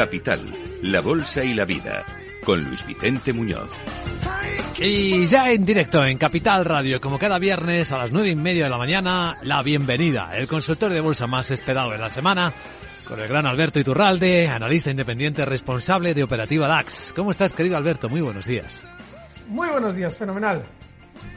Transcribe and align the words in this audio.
Capital, 0.00 0.40
la 0.80 1.02
Bolsa 1.02 1.44
y 1.44 1.52
la 1.52 1.66
Vida, 1.66 2.02
con 2.42 2.64
Luis 2.64 2.86
Vicente 2.86 3.34
Muñoz. 3.34 3.70
Y 4.78 5.26
ya 5.26 5.52
en 5.52 5.62
directo 5.66 6.02
en 6.02 6.16
Capital 6.16 6.64
Radio, 6.64 7.02
como 7.02 7.18
cada 7.18 7.38
viernes 7.38 7.92
a 7.92 7.98
las 7.98 8.10
nueve 8.10 8.30
y 8.30 8.34
media 8.34 8.64
de 8.64 8.70
la 8.70 8.78
mañana, 8.78 9.36
la 9.42 9.62
bienvenida, 9.62 10.30
el 10.34 10.48
consultor 10.48 10.90
de 10.90 11.02
bolsa 11.02 11.26
más 11.26 11.50
esperado 11.50 11.90
de 11.90 11.98
la 11.98 12.08
semana, 12.08 12.50
con 13.06 13.20
el 13.20 13.28
gran 13.28 13.44
Alberto 13.44 13.78
Iturralde, 13.78 14.48
analista 14.48 14.90
independiente 14.90 15.44
responsable 15.44 16.14
de 16.14 16.22
Operativa 16.22 16.66
DAX. 16.66 17.12
¿Cómo 17.14 17.30
estás, 17.30 17.52
querido 17.52 17.76
Alberto? 17.76 18.08
Muy 18.08 18.22
buenos 18.22 18.46
días. 18.46 18.82
Muy 19.48 19.68
buenos 19.68 19.94
días, 19.94 20.16
fenomenal. 20.16 20.64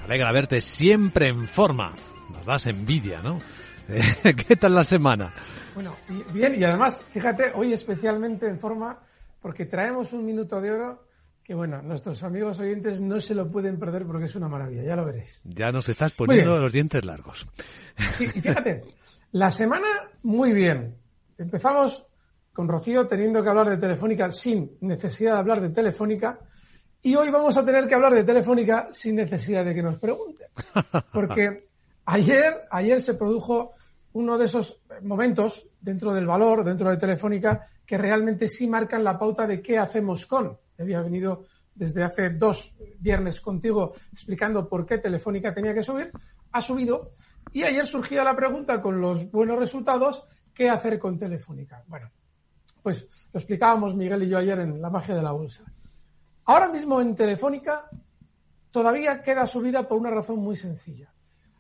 alegra 0.06 0.32
verte 0.32 0.62
siempre 0.62 1.28
en 1.28 1.50
forma. 1.50 1.92
Nos 2.32 2.46
das 2.46 2.68
envidia, 2.68 3.20
¿no? 3.22 3.42
¿Qué 4.48 4.56
tal 4.56 4.74
la 4.74 4.86
semana? 4.86 5.34
Bueno, 5.74 5.96
bien, 6.32 6.56
y 6.56 6.64
además, 6.64 7.02
fíjate, 7.12 7.52
hoy 7.56 7.74
especialmente 7.74 8.48
en 8.48 8.60
forma, 8.60 9.00
porque 9.42 9.66
traemos 9.66 10.14
un 10.14 10.26
minuto 10.26 10.62
de 10.62 10.72
oro 10.72 11.08
que, 11.44 11.56
bueno, 11.56 11.82
nuestros 11.82 12.22
amigos 12.24 12.60
oyentes 12.60 13.02
no 13.02 13.20
se 13.20 13.34
lo 13.34 13.50
pueden 13.52 13.80
perder 13.80 14.06
porque 14.06 14.26
es 14.26 14.36
una 14.36 14.48
maravilla, 14.48 14.84
ya 14.84 14.96
lo 14.96 15.06
veréis. 15.06 15.42
Ya 15.44 15.72
nos 15.72 15.90
estás 15.90 16.14
poniendo 16.14 16.60
los 16.60 16.72
dientes 16.72 17.04
largos. 17.04 17.48
Sí, 18.18 18.26
y 18.26 18.42
fíjate, 18.42 18.84
la 19.32 19.50
semana 19.52 19.88
muy 20.22 20.54
bien. 20.54 20.96
Empezamos 21.38 22.06
con 22.54 22.68
Rocío 22.68 23.08
teniendo 23.08 23.42
que 23.42 23.50
hablar 23.50 23.70
de 23.70 23.78
Telefónica 23.78 24.32
sin 24.32 24.78
necesidad 24.82 25.34
de 25.34 25.40
hablar 25.40 25.60
de 25.60 25.70
Telefónica. 25.70 26.40
Y 27.02 27.16
hoy 27.16 27.30
vamos 27.30 27.58
a 27.58 27.66
tener 27.66 27.88
que 27.88 27.96
hablar 27.96 28.14
de 28.14 28.24
Telefónica 28.24 28.90
sin 28.92 29.16
necesidad 29.16 29.66
de 29.66 29.74
que 29.74 29.82
nos 29.82 29.98
pregunten. 29.98 30.48
Porque 31.12 31.68
ayer, 32.06 32.62
ayer 32.70 33.02
se 33.02 33.16
produjo 33.16 33.74
uno 34.14 34.38
de 34.38 34.46
esos 34.46 34.82
momentos 35.02 35.68
dentro 35.80 36.14
del 36.14 36.26
valor, 36.26 36.64
dentro 36.64 36.90
de 36.90 36.98
Telefónica, 36.98 37.68
que 37.86 37.98
realmente 37.98 38.48
sí 38.48 38.68
marcan 38.68 39.04
la 39.04 39.18
pauta 39.18 39.46
de 39.46 39.62
qué 39.62 39.78
hacemos 39.78 40.26
con. 40.26 40.58
Había 40.80 41.02
venido 41.02 41.46
desde 41.76 42.04
hace 42.04 42.30
dos 42.32 42.76
viernes 43.00 43.42
contigo 43.42 43.94
explicando 44.12 44.68
por 44.68 44.86
qué 44.86 45.00
Telefónica 45.00 45.54
tenía 45.54 45.74
que 45.74 45.84
subir, 45.84 46.12
ha 46.52 46.62
subido 46.62 47.14
y 47.52 47.64
ayer 47.64 47.86
surgía 47.88 48.24
la 48.24 48.36
pregunta 48.36 48.82
con 48.82 49.02
los 49.02 49.30
buenos 49.32 49.60
resultados, 49.60 50.26
¿qué 50.54 50.70
hacer 50.70 51.00
con 51.00 51.18
Telefónica? 51.18 51.84
Bueno, 51.88 52.12
pues 52.82 53.08
lo 53.32 53.40
explicábamos 53.40 53.96
Miguel 53.96 54.24
y 54.24 54.30
yo 54.30 54.38
ayer 54.38 54.60
en 54.60 54.82
la 54.82 54.90
magia 54.90 55.16
de 55.16 55.24
la 55.24 55.32
bolsa. 55.32 55.64
Ahora 56.46 56.70
mismo 56.70 57.02
en 57.02 57.16
Telefónica 57.16 57.90
todavía 58.72 59.22
queda 59.22 59.46
subida 59.46 59.88
por 59.88 59.98
una 59.98 60.12
razón 60.12 60.40
muy 60.40 60.56
sencilla. 60.56 61.12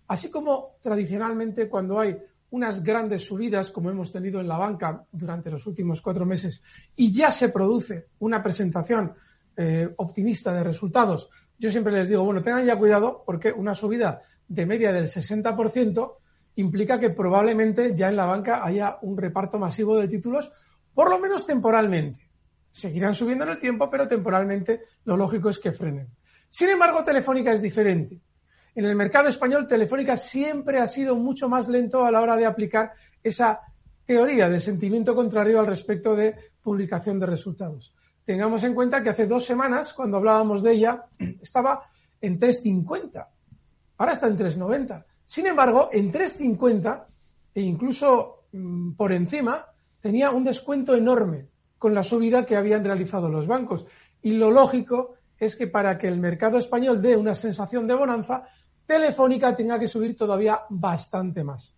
Así 0.07 0.29
como 0.29 0.77
tradicionalmente 0.81 1.69
cuando 1.69 1.99
hay 1.99 2.17
unas 2.53 2.83
grandes 2.83 3.25
subidas 3.25 3.71
como 3.71 3.89
hemos 3.89 4.11
tenido 4.11 4.39
en 4.39 4.47
la 4.47 4.57
banca 4.57 5.03
durante 5.11 5.49
los 5.49 5.65
últimos 5.65 6.03
cuatro 6.03 6.23
meses 6.23 6.61
y 6.95 7.11
ya 7.11 7.31
se 7.31 7.49
produce 7.49 8.09
una 8.19 8.43
presentación 8.43 9.11
eh, 9.57 9.89
optimista 9.97 10.53
de 10.53 10.63
resultados, 10.63 11.31
yo 11.57 11.71
siempre 11.71 11.93
les 11.93 12.07
digo, 12.07 12.23
bueno, 12.23 12.43
tengan 12.43 12.63
ya 12.63 12.77
cuidado 12.77 13.23
porque 13.25 13.51
una 13.51 13.73
subida 13.73 14.21
de 14.47 14.67
media 14.67 14.93
del 14.93 15.05
60% 15.05 16.13
implica 16.57 16.99
que 16.99 17.09
probablemente 17.09 17.95
ya 17.95 18.09
en 18.09 18.17
la 18.17 18.25
banca 18.25 18.63
haya 18.63 18.99
un 19.01 19.17
reparto 19.17 19.57
masivo 19.57 19.97
de 19.97 20.07
títulos, 20.07 20.51
por 20.93 21.09
lo 21.09 21.17
menos 21.17 21.47
temporalmente. 21.47 22.29
Seguirán 22.69 23.15
subiendo 23.15 23.45
en 23.45 23.51
el 23.51 23.59
tiempo, 23.59 23.89
pero 23.89 24.07
temporalmente 24.07 24.83
lo 25.05 25.17
lógico 25.17 25.49
es 25.49 25.57
que 25.57 25.71
frenen. 25.71 26.07
Sin 26.49 26.69
embargo, 26.69 27.03
Telefónica 27.03 27.51
es 27.51 27.63
diferente. 27.63 28.19
En 28.75 28.85
el 28.85 28.95
mercado 28.95 29.29
español, 29.29 29.67
Telefónica 29.67 30.17
siempre 30.17 30.79
ha 30.79 30.87
sido 30.87 31.15
mucho 31.15 31.47
más 31.47 31.67
lento 31.67 32.05
a 32.05 32.11
la 32.11 32.21
hora 32.21 32.35
de 32.35 32.45
aplicar 32.45 32.93
esa 33.21 33.59
teoría 34.05 34.49
de 34.49 34.59
sentimiento 34.59 35.13
contrario 35.15 35.59
al 35.59 35.67
respecto 35.67 36.15
de 36.15 36.35
publicación 36.61 37.19
de 37.19 37.27
resultados. 37.27 37.95
Tengamos 38.25 38.63
en 38.63 38.73
cuenta 38.73 39.03
que 39.03 39.09
hace 39.09 39.27
dos 39.27 39.45
semanas, 39.45 39.93
cuando 39.93 40.17
hablábamos 40.17 40.63
de 40.63 40.73
ella, 40.73 41.05
estaba 41.41 41.83
en 42.19 42.39
3.50. 42.39 43.27
Ahora 43.97 44.13
está 44.13 44.27
en 44.27 44.37
3.90. 44.37 45.05
Sin 45.23 45.45
embargo, 45.45 45.89
en 45.91 46.11
3.50 46.11 47.05
e 47.53 47.61
incluso 47.61 48.45
mm, 48.51 48.93
por 48.93 49.11
encima, 49.11 49.67
tenía 49.99 50.31
un 50.31 50.43
descuento 50.43 50.95
enorme 50.95 51.47
con 51.77 51.93
la 51.93 52.03
subida 52.03 52.45
que 52.45 52.55
habían 52.55 52.83
realizado 52.83 53.29
los 53.29 53.45
bancos. 53.45 53.85
Y 54.21 54.31
lo 54.31 54.49
lógico 54.49 55.15
es 55.37 55.55
que 55.55 55.67
para 55.67 55.97
que 55.97 56.07
el 56.07 56.19
mercado 56.19 56.57
español 56.57 57.01
dé 57.01 57.15
una 57.17 57.35
sensación 57.35 57.87
de 57.87 57.93
bonanza, 57.93 58.47
Telefónica 58.85 59.55
tenga 59.55 59.79
que 59.79 59.87
subir 59.87 60.15
todavía 60.15 60.61
bastante 60.69 61.43
más. 61.43 61.73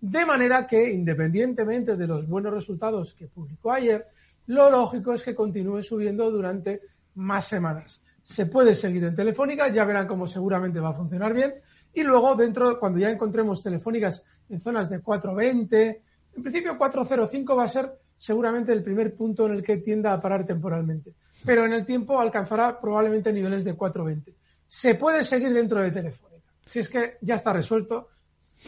De 0.00 0.24
manera 0.24 0.66
que, 0.66 0.90
independientemente 0.90 1.96
de 1.96 2.06
los 2.06 2.26
buenos 2.26 2.52
resultados 2.52 3.14
que 3.14 3.28
publicó 3.28 3.72
ayer, 3.72 4.06
lo 4.46 4.70
lógico 4.70 5.12
es 5.12 5.22
que 5.22 5.34
continúe 5.34 5.82
subiendo 5.82 6.30
durante 6.30 6.80
más 7.14 7.46
semanas. 7.46 8.00
Se 8.22 8.46
puede 8.46 8.74
seguir 8.74 9.04
en 9.04 9.14
Telefónica, 9.14 9.68
ya 9.68 9.84
verán 9.84 10.06
cómo 10.06 10.26
seguramente 10.26 10.80
va 10.80 10.90
a 10.90 10.94
funcionar 10.94 11.32
bien. 11.32 11.54
Y 11.92 12.02
luego, 12.02 12.34
dentro, 12.34 12.78
cuando 12.78 12.98
ya 12.98 13.10
encontremos 13.10 13.62
telefónicas 13.62 14.22
en 14.48 14.60
zonas 14.60 14.88
de 14.88 15.00
420, 15.00 16.02
en 16.36 16.42
principio 16.42 16.78
405 16.78 17.56
va 17.56 17.64
a 17.64 17.68
ser 17.68 17.92
seguramente 18.16 18.72
el 18.72 18.82
primer 18.82 19.14
punto 19.14 19.46
en 19.46 19.52
el 19.52 19.62
que 19.62 19.78
tienda 19.78 20.12
a 20.12 20.20
parar 20.20 20.44
temporalmente. 20.44 21.14
Pero 21.44 21.64
en 21.64 21.72
el 21.72 21.86
tiempo 21.86 22.20
alcanzará 22.20 22.80
probablemente 22.80 23.32
niveles 23.32 23.64
de 23.64 23.74
420. 23.74 24.34
Se 24.66 24.94
puede 24.94 25.24
seguir 25.24 25.52
dentro 25.52 25.80
de 25.80 25.90
Telefónica 25.90 26.29
si 26.70 26.78
es 26.78 26.88
que 26.88 27.18
ya 27.20 27.34
está 27.34 27.52
resuelto, 27.52 28.10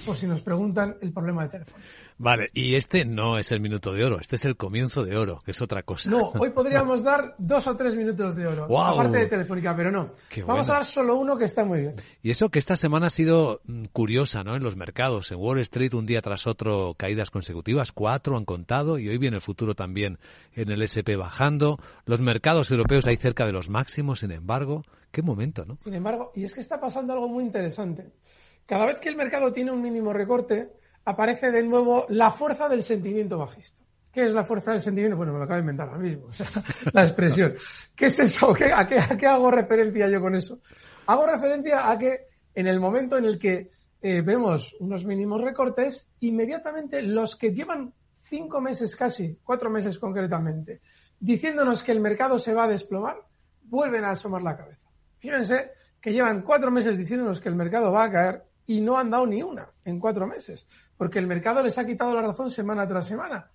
por 0.07 0.17
si 0.17 0.27
nos 0.27 0.41
preguntan 0.41 0.97
el 1.01 1.13
problema 1.13 1.45
de 1.45 1.49
teléfono. 1.51 1.83
Vale, 2.19 2.51
y 2.55 2.77
este 2.77 3.05
no 3.05 3.39
es 3.39 3.51
el 3.53 3.61
minuto 3.61 3.93
de 3.93 4.05
oro, 4.05 4.21
este 4.21 4.37
es 4.37 4.45
el 4.45 4.57
comienzo 4.57 5.05
de 5.05 5.17
oro, 5.17 5.41
que 5.45 5.51
es 5.51 5.61
otra 5.61 5.83
cosa. 5.83 6.11
No, 6.11 6.31
hoy 6.39 6.51
podríamos 6.55 7.03
dar 7.03 7.35
dos 7.39 7.67
o 7.67 7.77
tres 7.77 7.97
minutos 7.97 8.37
de 8.37 8.47
oro, 8.47 8.81
aparte 8.81 9.19
de 9.19 9.27
Telefónica, 9.27 9.75
pero 9.75 9.91
no. 9.91 10.15
Vamos 10.47 10.69
a 10.69 10.75
dar 10.75 10.85
solo 10.85 11.17
uno 11.17 11.37
que 11.37 11.47
está 11.47 11.65
muy 11.65 11.81
bien. 11.81 11.95
Y 12.23 12.31
eso 12.31 12.49
que 12.51 12.59
esta 12.59 12.77
semana 12.77 13.09
ha 13.09 13.11
sido 13.11 13.61
mm, 13.65 13.87
curiosa, 13.87 14.45
¿no? 14.45 14.55
En 14.55 14.63
los 14.63 14.77
mercados, 14.77 15.33
en 15.33 15.39
Wall 15.39 15.59
Street 15.61 15.95
un 15.95 16.07
día 16.07 16.23
tras 16.23 16.47
otro 16.47 16.95
caídas 16.97 17.31
consecutivas, 17.31 17.93
cuatro 17.93 18.37
han 18.37 18.45
contado 18.45 18.99
y 18.99 19.09
hoy 19.09 19.19
viene 19.19 19.37
el 19.37 19.43
futuro 19.43 19.75
también 19.75 20.19
en 20.55 20.71
el 20.71 20.83
SP 20.87 21.17
bajando. 21.17 21.79
Los 22.07 22.21
mercados 22.21 22.71
europeos 22.71 23.07
hay 23.07 23.17
cerca 23.17 23.47
de 23.47 23.53
los 23.53 23.69
máximos, 23.69 24.21
sin 24.21 24.31
embargo, 24.31 24.85
qué 25.11 25.23
momento, 25.23 25.65
¿no? 25.65 25.79
Sin 25.83 25.95
embargo, 25.95 26.31
y 26.35 26.45
es 26.45 26.55
que 26.55 26.61
está 26.61 26.81
pasando 26.81 27.13
algo 27.13 27.29
muy 27.29 27.43
interesante. 27.43 28.13
Cada 28.67 28.87
vez 28.87 29.01
que 29.01 29.09
el 29.09 29.17
mercado 29.17 29.53
tiene 29.53 29.71
un 29.71 29.81
mínimo 29.81 30.13
recorte, 30.13 30.73
aparece 31.05 31.51
de 31.51 31.63
nuevo 31.63 32.07
la 32.09 32.31
fuerza 32.31 32.69
del 32.69 32.83
sentimiento 32.83 33.39
bajista. 33.39 33.83
¿Qué 34.13 34.27
es 34.27 34.33
la 34.33 34.45
fuerza 34.45 34.73
del 34.73 34.83
sentimiento? 34.83 35.17
Bueno, 35.17 35.33
me 35.33 35.39
lo 35.39 35.45
acabo 35.45 35.57
de 35.57 35.63
inventar 35.63 35.89
ahora 35.89 36.01
mismo, 36.01 36.29
la 36.93 37.03
expresión. 37.03 37.55
¿Qué 37.97 38.07
es 38.07 38.19
eso? 38.19 38.51
a, 38.51 38.87
qué, 38.87 39.27
hago 39.27 39.51
referencia 39.51 40.09
yo 40.09 40.21
con 40.21 40.35
eso? 40.35 40.61
Hago 41.07 41.27
referencia 41.27 41.91
a 41.91 41.99
que 41.99 42.27
en 42.55 42.67
el 42.67 42.79
momento 42.79 43.17
en 43.17 43.25
el 43.25 43.39
que 43.39 43.71
eh, 44.03 44.21
vemos 44.21 44.77
unos 44.81 45.05
mínimos 45.05 45.41
recortes, 45.41 46.07
inmediatamente 46.21 47.01
los 47.03 47.37
que 47.37 47.55
llevan 47.55 47.95
cinco 48.19 48.61
meses 48.61 48.95
casi, 48.95 49.39
cuatro 49.43 49.71
meses 49.71 49.99
concretamente, 49.99 50.83
diciéndonos 51.19 51.83
que 51.83 51.93
el 51.93 52.01
mercado 52.01 52.39
se 52.39 52.53
va 52.53 52.65
a 52.65 52.69
desplomar, 52.69 53.17
vuelven 53.63 54.05
a 54.05 54.11
asomar 54.11 54.43
la 54.43 54.57
cabeza. 54.57 54.91
Fíjense 55.19 55.71
que 56.01 56.13
llevan 56.13 56.43
cuatro 56.43 56.71
meses 56.71 56.99
diciéndonos 56.99 57.41
que 57.41 57.49
el 57.49 57.55
mercado 57.55 57.93
va 57.93 58.05
a 58.05 58.11
caer 58.11 58.43
y 58.67 58.81
no 58.81 58.99
han 58.99 59.11
dado 59.11 59.27
ni 59.27 59.43
una 59.43 59.71
en 59.85 59.99
cuatro 59.99 60.27
meses, 60.27 60.67
porque 60.97 61.19
el 61.19 61.27
mercado 61.27 61.63
les 61.63 61.79
ha 61.79 61.87
quitado 61.87 62.15
la 62.15 62.23
razón 62.23 62.51
semana 62.51 62.87
tras 62.87 63.07
semana. 63.07 63.51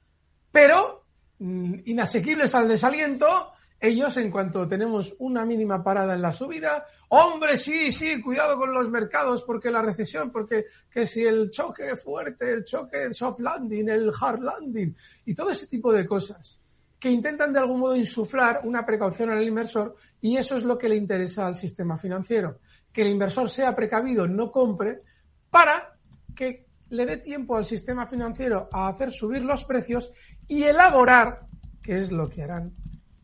Pero 0.51 1.05
mm, 1.39 1.75
inasequibles 1.85 2.53
al 2.55 2.67
desaliento, 2.67 3.53
ellos, 3.79 4.17
en 4.17 4.31
cuanto 4.31 4.67
tenemos 4.67 5.15
una 5.19 5.45
mínima 5.45 5.83
parada 5.83 6.15
en 6.15 6.21
la 6.21 6.31
subida, 6.31 6.85
hombre, 7.09 7.57
sí, 7.57 7.91
sí, 7.91 8.19
cuidado 8.21 8.57
con 8.57 8.73
los 8.73 8.89
mercados, 8.89 9.43
porque 9.43 9.69
la 9.69 9.83
recesión, 9.83 10.31
porque 10.31 10.65
que 10.89 11.05
si 11.05 11.23
el 11.23 11.51
choque 11.51 11.95
fuerte, 11.95 12.51
el 12.51 12.65
choque 12.65 13.13
soft 13.13 13.39
landing, 13.39 13.87
el 13.89 14.11
hard 14.19 14.41
landing, 14.41 14.95
y 15.25 15.35
todo 15.35 15.51
ese 15.51 15.67
tipo 15.67 15.93
de 15.93 16.07
cosas, 16.07 16.59
que 16.99 17.11
intentan 17.11 17.53
de 17.53 17.59
algún 17.59 17.79
modo 17.79 17.95
insuflar 17.95 18.61
una 18.63 18.83
precaución 18.83 19.29
al 19.29 19.43
inversor, 19.43 19.95
y 20.21 20.37
eso 20.37 20.57
es 20.57 20.63
lo 20.63 20.79
que 20.79 20.89
le 20.89 20.95
interesa 20.95 21.45
al 21.45 21.55
sistema 21.55 21.99
financiero, 21.99 22.57
que 22.97 23.03
el 23.03 23.09
inversor 23.09 23.47
sea 23.47 23.75
precavido, 23.75 24.27
no 24.27 24.51
compre, 24.51 25.03
para 25.51 25.95
que 26.35 26.65
le 26.89 27.05
dé 27.05 27.17
tiempo 27.17 27.55
al 27.55 27.63
sistema 27.63 28.07
financiero 28.07 28.67
a 28.73 28.87
hacer 28.87 29.11
subir 29.11 29.43
los 29.43 29.65
precios 29.65 30.11
y 30.47 30.63
elaborar, 30.63 31.41
que 31.83 31.99
es 31.99 32.11
lo 32.11 32.27
que 32.27 32.41
harán 32.41 32.73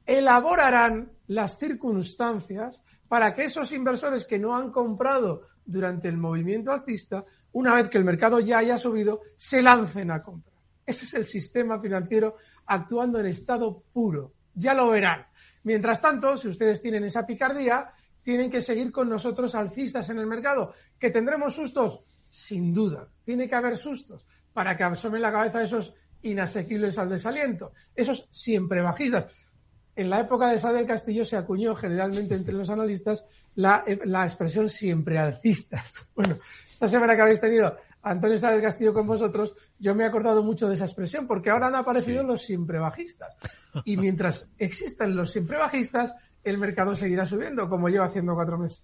elaborarán 0.06 1.12
las 1.28 1.58
circunstancias 1.58 2.84
para 3.08 3.34
que 3.34 3.46
esos 3.46 3.72
inversores 3.72 4.26
que 4.26 4.40
no 4.40 4.56
han 4.56 4.72
comprado 4.72 5.48
durante 5.66 6.08
el 6.08 6.18
movimiento 6.18 6.72
alcista, 6.72 7.26
una 7.54 7.74
vez 7.76 7.90
que 7.90 7.98
el 7.98 8.04
mercado 8.04 8.40
ya 8.40 8.60
haya 8.60 8.78
subido, 8.78 9.22
se 9.36 9.62
lancen 9.62 10.12
a 10.12 10.22
comprar. 10.22 10.54
Ese 10.86 11.06
es 11.06 11.14
el 11.14 11.26
sistema 11.26 11.80
financiero 11.80 12.36
actuando 12.66 13.20
en 13.20 13.28
estado 13.28 13.84
puro. 13.94 14.34
Ya 14.54 14.74
lo 14.74 14.90
verán. 14.90 15.26
Mientras 15.64 16.00
tanto, 16.00 16.36
si 16.36 16.50
ustedes 16.50 16.80
tienen 16.82 17.06
esa 17.06 17.26
picardía, 17.26 17.94
tienen 18.24 18.50
que 18.50 18.62
seguir 18.62 18.92
con 18.92 19.10
nosotros 19.10 19.54
alcistas 19.56 20.10
en 20.10 20.20
el 20.20 20.26
mercado. 20.26 20.74
¿Que 20.98 21.12
tendremos 21.12 21.54
sustos? 21.54 22.02
Sin 22.30 22.74
duda. 22.74 23.08
Tiene 23.24 23.48
que 23.48 23.56
haber 23.56 23.78
sustos 23.78 24.26
para 24.54 24.76
que 24.76 24.84
asomen 24.84 25.22
la 25.22 25.32
cabeza 25.32 25.62
esos 25.62 25.94
inasequibles 26.22 26.98
al 26.98 27.10
desaliento. 27.10 27.74
Esos 27.96 28.28
siempre 28.32 28.82
bajistas 28.82 29.28
en 29.96 30.10
la 30.10 30.22
época 30.22 30.48
de 30.50 30.60
Sá 30.60 30.72
del 30.74 30.88
Castillo 30.88 31.24
se 31.24 31.38
acuñó 31.38 31.76
generalmente 31.76 32.36
entre 32.36 32.54
los 32.54 32.70
analistas 32.70 33.28
la, 33.56 33.84
la, 34.06 34.24
expresión 34.24 34.70
siempre 34.70 35.20
alcistas. 35.20 36.08
Bueno, 36.16 36.38
esta 36.72 36.88
semana 36.88 37.16
que 37.16 37.22
habéis 37.22 37.42
tenido 37.42 37.78
Antonio 38.02 38.38
Sá 38.38 38.52
del 38.52 38.62
Castillo 38.62 38.94
con 38.94 39.08
vosotros, 39.08 39.56
yo 39.80 39.96
me 39.96 40.04
he 40.04 40.08
acordado 40.08 40.44
mucho 40.44 40.68
de 40.68 40.76
esa 40.76 40.86
expresión 40.86 41.28
porque 41.28 41.50
ahora 41.50 41.68
han 41.68 41.76
aparecido 41.76 42.22
sí. 42.22 42.28
los 42.28 42.42
siempre 42.42 42.80
bajistas. 42.80 43.38
Y 43.86 43.98
mientras 43.98 44.50
existan 44.58 45.16
los 45.16 45.32
siempre 45.32 45.58
bajistas, 45.58 46.16
el 46.44 46.58
mercado 46.58 46.96
seguirá 46.96 47.26
subiendo, 47.26 47.70
como 47.70 47.90
lleva 47.90 48.06
haciendo 48.06 48.36
cuatro 48.36 48.58
meses. 48.58 48.82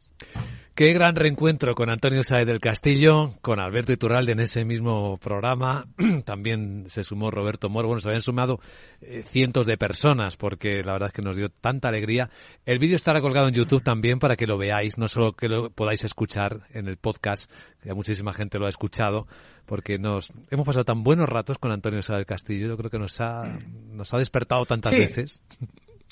Qué 0.79 0.93
gran 0.93 1.17
reencuentro 1.17 1.75
con 1.75 1.89
Antonio 1.89 2.23
Saez 2.23 2.47
del 2.47 2.61
Castillo, 2.61 3.33
con 3.41 3.59
Alberto 3.59 3.91
Iturralde 3.91 4.31
en 4.31 4.39
ese 4.39 4.63
mismo 4.63 5.17
programa. 5.17 5.83
También 6.25 6.85
se 6.87 7.03
sumó 7.03 7.31
Roberto 7.31 7.67
Moro. 7.67 7.89
Bueno, 7.89 7.99
se 7.99 8.07
habían 8.07 8.21
sumado 8.21 8.61
eh, 9.01 9.23
cientos 9.27 9.65
de 9.65 9.77
personas 9.77 10.37
porque 10.37 10.81
la 10.81 10.93
verdad 10.93 11.07
es 11.07 11.13
que 11.13 11.21
nos 11.21 11.35
dio 11.35 11.49
tanta 11.49 11.89
alegría. 11.89 12.29
El 12.65 12.79
vídeo 12.79 12.95
estará 12.95 13.19
colgado 13.19 13.49
en 13.49 13.55
YouTube 13.55 13.83
también 13.83 14.19
para 14.19 14.37
que 14.37 14.47
lo 14.47 14.57
veáis, 14.57 14.97
no 14.97 15.09
solo 15.09 15.33
que 15.33 15.49
lo 15.49 15.69
podáis 15.69 16.05
escuchar 16.05 16.61
en 16.71 16.87
el 16.87 16.95
podcast, 16.95 17.51
que 17.81 17.93
muchísima 17.93 18.31
gente 18.31 18.57
lo 18.57 18.65
ha 18.65 18.69
escuchado, 18.69 19.27
porque 19.65 19.99
nos 19.99 20.31
hemos 20.49 20.65
pasado 20.65 20.85
tan 20.85 21.03
buenos 21.03 21.27
ratos 21.27 21.57
con 21.57 21.73
Antonio 21.73 22.01
Saez 22.01 22.19
del 22.19 22.25
Castillo. 22.25 22.67
Yo 22.67 22.77
creo 22.77 22.89
que 22.89 22.99
nos 22.99 23.19
ha, 23.19 23.43
nos 23.89 24.13
ha 24.13 24.17
despertado 24.17 24.65
tantas 24.65 24.93
sí. 24.93 24.99
veces. 24.99 25.41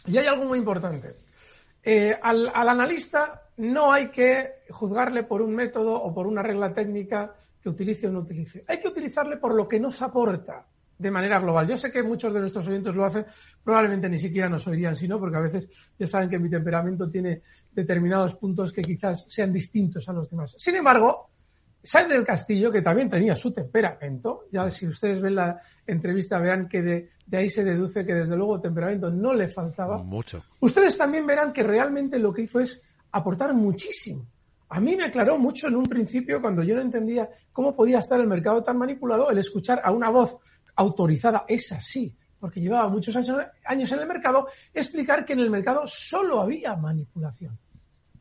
Y 0.05 0.17
hay 0.17 0.27
algo 0.27 0.43
muy 0.43 0.59
importante. 0.59 1.26
Eh, 1.89 2.19
al, 2.21 2.51
al, 2.53 2.67
analista 2.67 3.43
no 3.55 3.93
hay 3.93 4.09
que 4.09 4.63
juzgarle 4.69 5.23
por 5.23 5.41
un 5.41 5.55
método 5.55 5.95
o 5.95 6.13
por 6.13 6.27
una 6.27 6.43
regla 6.43 6.73
técnica 6.73 7.33
que 7.61 7.69
utilice 7.69 8.07
o 8.07 8.11
no 8.11 8.19
utilice. 8.19 8.65
Hay 8.67 8.81
que 8.81 8.89
utilizarle 8.89 9.37
por 9.37 9.55
lo 9.55 9.69
que 9.69 9.79
nos 9.79 10.01
aporta 10.01 10.67
de 10.97 11.11
manera 11.11 11.39
global. 11.39 11.65
Yo 11.65 11.77
sé 11.77 11.89
que 11.89 12.03
muchos 12.03 12.33
de 12.33 12.41
nuestros 12.41 12.67
oyentes 12.67 12.93
lo 12.93 13.05
hacen, 13.05 13.25
probablemente 13.63 14.09
ni 14.09 14.17
siquiera 14.17 14.49
nos 14.49 14.67
oirían 14.67 14.97
si 14.97 15.07
no, 15.07 15.17
porque 15.17 15.37
a 15.37 15.39
veces 15.39 15.69
ya 15.97 16.07
saben 16.07 16.27
que 16.27 16.37
mi 16.39 16.49
temperamento 16.49 17.09
tiene 17.09 17.41
determinados 17.71 18.35
puntos 18.35 18.73
que 18.73 18.81
quizás 18.81 19.23
sean 19.25 19.53
distintos 19.53 20.09
a 20.09 20.11
los 20.11 20.29
demás. 20.29 20.55
Sin 20.57 20.75
embargo, 20.75 21.29
Sáenz 21.87 22.09
del 22.09 22.25
Castillo, 22.25 22.69
que 22.69 22.81
también 22.81 23.09
tenía 23.09 23.33
su 23.33 23.49
temperamento, 23.49 24.47
ya 24.51 24.69
si 24.69 24.85
ustedes 24.85 25.21
ven 25.21 25.35
la 25.35 25.61
entrevista 25.85 26.37
verán 26.37 26.67
que 26.67 26.81
de, 26.81 27.11
de, 27.25 27.37
ahí 27.37 27.49
se 27.49 27.63
deduce 27.63 28.05
que 28.05 28.13
desde 28.13 28.35
luego 28.35 28.59
temperamento 28.59 29.09
no 29.09 29.33
le 29.33 29.47
faltaba. 29.47 30.03
Mucho. 30.03 30.43
Ustedes 30.59 30.97
también 30.97 31.25
verán 31.25 31.53
que 31.53 31.63
realmente 31.63 32.19
lo 32.19 32.33
que 32.33 32.41
hizo 32.41 32.59
es 32.59 32.81
aportar 33.13 33.53
muchísimo. 33.53 34.27
A 34.67 34.81
mí 34.81 34.97
me 34.97 35.05
aclaró 35.05 35.37
mucho 35.37 35.69
en 35.69 35.77
un 35.77 35.85
principio 35.85 36.41
cuando 36.41 36.61
yo 36.61 36.75
no 36.75 36.81
entendía 36.81 37.29
cómo 37.53 37.73
podía 37.73 37.99
estar 37.99 38.19
el 38.19 38.27
mercado 38.27 38.61
tan 38.61 38.77
manipulado 38.77 39.29
el 39.31 39.37
escuchar 39.37 39.79
a 39.81 39.93
una 39.93 40.09
voz 40.09 40.35
autorizada, 40.75 41.45
es 41.47 41.71
así, 41.71 42.13
porque 42.37 42.59
llevaba 42.59 42.89
muchos 42.89 43.15
años 43.15 43.91
en 43.93 43.99
el 43.99 44.07
mercado, 44.07 44.49
explicar 44.73 45.23
que 45.23 45.31
en 45.31 45.39
el 45.39 45.49
mercado 45.49 45.83
solo 45.87 46.41
había 46.41 46.75
manipulación. 46.75 47.57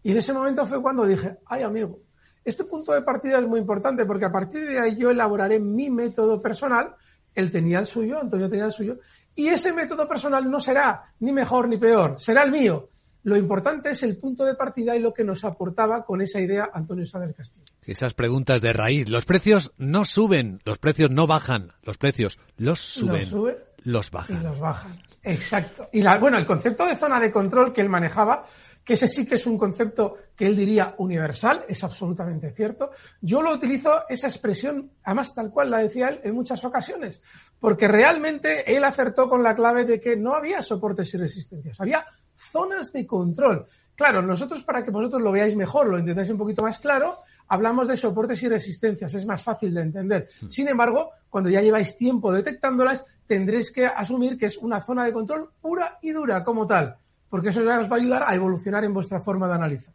Y 0.05 0.13
en 0.13 0.19
ese 0.19 0.33
momento 0.33 0.65
fue 0.67 0.81
cuando 0.81 1.05
dije, 1.05 1.39
ay 1.47 1.65
amigo, 1.65 2.06
este 2.47 2.65
punto 2.65 2.93
de 2.93 3.03
partida 3.03 3.39
es 3.39 3.47
muy 3.47 3.61
importante 3.61 4.07
porque 4.07 4.25
a 4.25 4.33
partir 4.33 4.67
de 4.67 4.79
ahí 4.79 4.97
yo 4.97 5.11
elaboraré 5.11 5.59
mi 5.59 5.91
método 5.91 6.41
personal, 6.41 6.95
él 7.35 7.51
tenía 7.51 7.81
el 7.81 7.87
suyo, 7.87 8.21
Antonio 8.21 8.49
tenía 8.49 8.67
el 8.67 8.73
suyo, 8.73 8.99
y 9.35 9.49
ese 9.49 9.73
método 9.73 10.09
personal 10.09 10.49
no 10.51 10.61
será 10.61 11.13
ni 11.21 11.33
mejor 11.33 11.69
ni 11.69 11.77
peor, 11.77 12.19
será 12.19 12.43
el 12.43 12.53
mío. 12.53 12.89
Lo 13.25 13.37
importante 13.37 13.91
es 13.91 14.05
el 14.05 14.17
punto 14.19 14.45
de 14.45 14.55
partida 14.55 14.95
y 14.95 15.01
lo 15.01 15.13
que 15.13 15.25
nos 15.25 15.45
aportaba 15.45 16.05
con 16.05 16.23
esa 16.23 16.41
idea 16.41 16.71
Antonio 16.73 17.05
Sá 17.05 17.19
del 17.19 17.35
Castillo. 17.35 17.67
Esas 17.83 18.15
preguntas 18.15 18.63
de 18.63 18.73
raíz. 18.73 19.09
Los 19.09 19.25
precios 19.25 19.73
no 19.77 20.05
suben, 20.05 20.61
los 20.65 20.79
precios 20.79 21.11
no 21.11 21.27
bajan, 21.27 21.73
los 21.83 21.99
precios 21.99 22.39
los 22.57 22.79
suben, 22.79 23.23
los, 23.23 23.29
sube 23.29 23.59
los 23.79 24.11
bajan. 24.13 24.41
Y 24.41 24.45
los 24.45 24.61
bajan. 24.61 24.97
Exacto. 25.25 25.89
Y 25.93 26.03
la, 26.03 26.19
bueno, 26.19 26.39
el 26.39 26.47
concepto 26.47 26.87
de 26.87 26.95
zona 26.95 27.19
de 27.19 27.33
control 27.33 27.73
que 27.73 27.81
él 27.81 27.89
manejaba 27.89 28.47
que 28.87 28.95
ese 28.95 29.09
sí 29.09 29.27
que 29.27 29.35
es 29.35 29.47
un 29.49 29.59
concepto 29.59 30.17
que 30.37 30.47
él 30.47 30.55
diría 30.55 30.95
universal, 30.99 31.65
es 31.69 31.83
absolutamente 31.83 32.53
cierto. 32.53 32.93
Yo 33.21 33.43
lo 33.43 33.53
utilizo, 33.53 34.09
esa 34.09 34.29
expresión, 34.29 34.93
además 35.03 35.35
tal 35.35 35.51
cual 35.51 35.71
la 35.71 35.79
decía 35.79 36.09
él, 36.09 36.21
en 36.23 36.37
muchas 36.37 36.65
ocasiones, 36.65 37.21
porque 37.59 37.89
realmente 37.89 38.77
él 38.77 38.85
acertó 38.85 39.29
con 39.29 39.43
la 39.43 39.57
clave 39.57 39.85
de 39.85 40.01
que 40.01 40.17
no 40.17 40.35
había 40.35 40.63
soportes 40.63 41.13
y 41.15 41.17
resistencias, 41.17 41.81
había 41.81 42.07
zonas 42.37 42.93
de 42.93 43.05
control. 43.05 43.67
Claro, 43.97 44.23
nosotros 44.23 44.63
para 44.63 44.85
que 44.85 44.93
vosotros 44.93 45.21
lo 45.21 45.33
veáis 45.33 45.57
mejor, 45.57 45.89
lo 45.89 45.99
entendáis 45.99 46.29
un 46.29 46.39
poquito 46.39 46.63
más 46.63 46.79
claro, 46.79 47.19
hablamos 47.49 47.89
de 47.89 47.97
soportes 47.97 48.41
y 48.45 48.49
resistencias, 48.49 49.13
es 49.15 49.27
más 49.27 49.43
fácil 49.43 49.75
de 49.75 49.81
entender. 49.81 50.29
Sin 50.49 50.69
embargo, 50.69 51.11
cuando 51.29 51.51
ya 51.51 51.61
lleváis 51.61 51.97
tiempo 51.97 52.33
detectándolas, 52.33 53.05
tendréis 53.27 53.73
que 53.73 53.85
asumir 53.85 54.39
que 54.39 54.47
es 54.47 54.57
una 54.59 54.81
zona 54.81 55.05
de 55.05 55.13
control 55.13 55.51
pura 55.61 55.99
y 56.03 56.13
dura 56.13 56.45
como 56.45 56.69
tal 56.69 56.99
porque 57.29 57.51
eso 57.51 57.65
ya 57.65 57.77
nos 57.77 57.91
va 57.91 57.97
a 57.97 57.99
ayudar 57.99 58.23
a 58.27 58.35
evolucionar 58.35 58.85
en 58.85 58.95
vuestra 58.95 59.21
forma 59.21 59.49
de 59.49 59.55
analizar. 59.55 59.95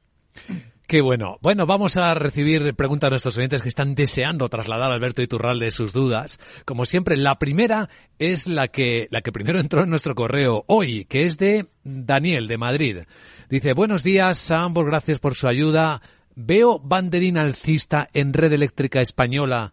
Qué 0.92 1.00
bueno. 1.00 1.38
Bueno, 1.42 1.66
vamos 1.66 1.96
a 1.96 2.14
recibir 2.16 2.74
preguntas 2.76 3.08
de 3.08 3.12
nuestros 3.12 3.38
oyentes 3.38 3.62
que 3.62 3.70
están 3.70 3.96
deseando 3.96 4.50
trasladar 4.50 4.92
a 4.92 4.96
Alberto 4.96 5.22
Iturralde 5.22 5.72
sus 5.72 5.94
dudas. 5.94 6.38
Como 6.66 6.86
siempre, 6.86 7.16
la 7.16 7.40
primera 7.40 7.88
es 8.20 8.46
la 8.46 8.68
que, 8.68 9.08
la 9.10 9.22
que 9.22 9.32
primero 9.32 9.62
entró 9.62 9.84
en 9.84 9.90
nuestro 9.90 10.16
correo 10.16 10.66
hoy, 10.68 11.06
que 11.06 11.26
es 11.26 11.38
de 11.38 11.68
Daniel, 11.86 12.50
de 12.50 12.58
Madrid. 12.58 12.98
Dice, 13.50 13.72
buenos 13.72 14.04
días 14.04 14.52
a 14.52 14.64
ambos, 14.64 14.84
gracias 14.84 15.20
por 15.20 15.36
su 15.36 15.48
ayuda. 15.48 16.02
Veo 16.36 16.78
banderín 16.80 17.38
alcista 17.38 18.10
en 18.12 18.34
red 18.34 18.52
eléctrica 18.52 19.00
española 19.00 19.72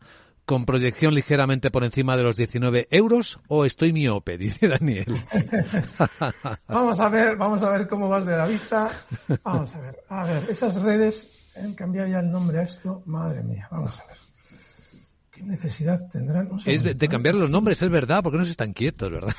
con 0.48 0.64
proyección 0.64 1.12
ligeramente 1.12 1.70
por 1.70 1.84
encima 1.84 2.16
de 2.16 2.22
los 2.22 2.38
19 2.38 2.88
euros 2.90 3.38
o 3.48 3.66
estoy 3.66 3.92
miope, 3.92 4.38
dice 4.38 4.66
Daniel. 4.66 5.04
vamos 6.66 6.98
a 6.98 7.10
ver, 7.10 7.36
vamos 7.36 7.62
a 7.62 7.70
ver 7.70 7.86
cómo 7.86 8.08
vas 8.08 8.24
de 8.24 8.34
la 8.34 8.46
vista. 8.46 8.88
Vamos 9.44 9.74
a 9.74 9.80
ver, 9.80 9.98
a 10.08 10.24
ver, 10.24 10.48
esas 10.48 10.80
redes, 10.80 11.28
han 11.54 11.74
cambiado 11.74 12.08
ya 12.08 12.20
el 12.20 12.32
nombre 12.32 12.60
a 12.60 12.62
esto, 12.62 13.02
madre 13.04 13.42
mía, 13.42 13.68
vamos 13.70 14.00
a 14.00 14.06
ver. 14.06 14.16
¿Qué 15.30 15.42
necesidad 15.42 16.08
tendrán? 16.10 16.48
No 16.48 16.58
sé 16.58 16.72
es 16.72 16.82
de, 16.82 16.94
de, 16.94 17.08
cambiar 17.08 17.34
los 17.34 17.50
nombres, 17.50 17.82
es 17.82 17.90
verdad, 17.90 18.22
porque 18.22 18.38
no 18.38 18.44
se 18.46 18.52
están 18.52 18.72
quietos, 18.72 19.12
¿verdad? 19.12 19.34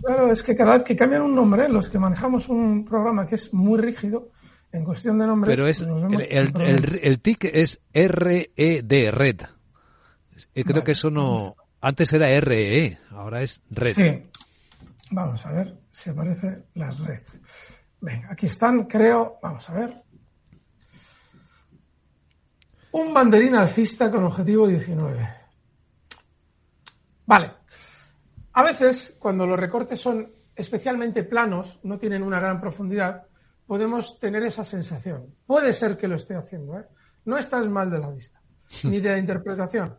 Claro, 0.00 0.32
es 0.32 0.42
que 0.42 0.56
cada 0.56 0.78
vez 0.78 0.82
que 0.82 0.96
cambian 0.96 1.20
un 1.20 1.34
nombre, 1.34 1.68
los 1.68 1.90
que 1.90 1.98
manejamos 1.98 2.48
un 2.48 2.86
programa 2.86 3.26
que 3.26 3.34
es 3.34 3.52
muy 3.52 3.78
rígido, 3.78 4.30
en 4.72 4.82
cuestión 4.82 5.18
de 5.18 5.26
nombres... 5.26 5.54
Pero 5.54 5.68
es, 5.68 5.82
el, 5.82 6.22
el, 6.30 6.52
el, 6.58 7.00
el 7.02 7.20
TIC 7.20 7.50
es 7.52 7.80
RED, 7.92 9.12
Red. 9.12 9.42
Creo 10.52 10.64
vale. 10.66 10.84
que 10.84 10.92
eso 10.92 11.10
no. 11.10 11.56
Antes 11.80 12.12
era 12.12 12.28
RE, 12.40 12.98
ahora 13.10 13.42
es 13.42 13.62
red. 13.70 13.94
Sí. 13.94 14.30
Vamos 15.10 15.44
a 15.44 15.52
ver 15.52 15.78
si 15.90 16.10
aparece 16.10 16.64
la 16.74 16.90
red. 16.90 17.20
Venga, 18.00 18.28
aquí 18.32 18.46
están, 18.46 18.84
creo. 18.84 19.38
Vamos 19.42 19.68
a 19.68 19.74
ver. 19.74 20.02
Un 22.92 23.12
banderín 23.12 23.54
alcista 23.54 24.10
con 24.10 24.24
objetivo 24.24 24.66
19. 24.66 25.28
Vale. 27.26 27.52
A 28.54 28.62
veces, 28.62 29.16
cuando 29.18 29.46
los 29.46 29.58
recortes 29.58 30.00
son 30.00 30.30
especialmente 30.54 31.24
planos, 31.24 31.80
no 31.82 31.98
tienen 31.98 32.22
una 32.22 32.40
gran 32.40 32.60
profundidad, 32.60 33.26
podemos 33.66 34.18
tener 34.18 34.42
esa 34.44 34.64
sensación. 34.64 35.34
Puede 35.46 35.72
ser 35.72 35.96
que 35.96 36.08
lo 36.08 36.16
esté 36.16 36.34
haciendo, 36.34 36.78
¿eh? 36.78 36.84
No 37.24 37.38
estás 37.38 37.66
mal 37.68 37.90
de 37.90 37.98
la 37.98 38.10
vista, 38.10 38.42
ni 38.84 39.00
de 39.00 39.10
la 39.10 39.18
interpretación. 39.18 39.96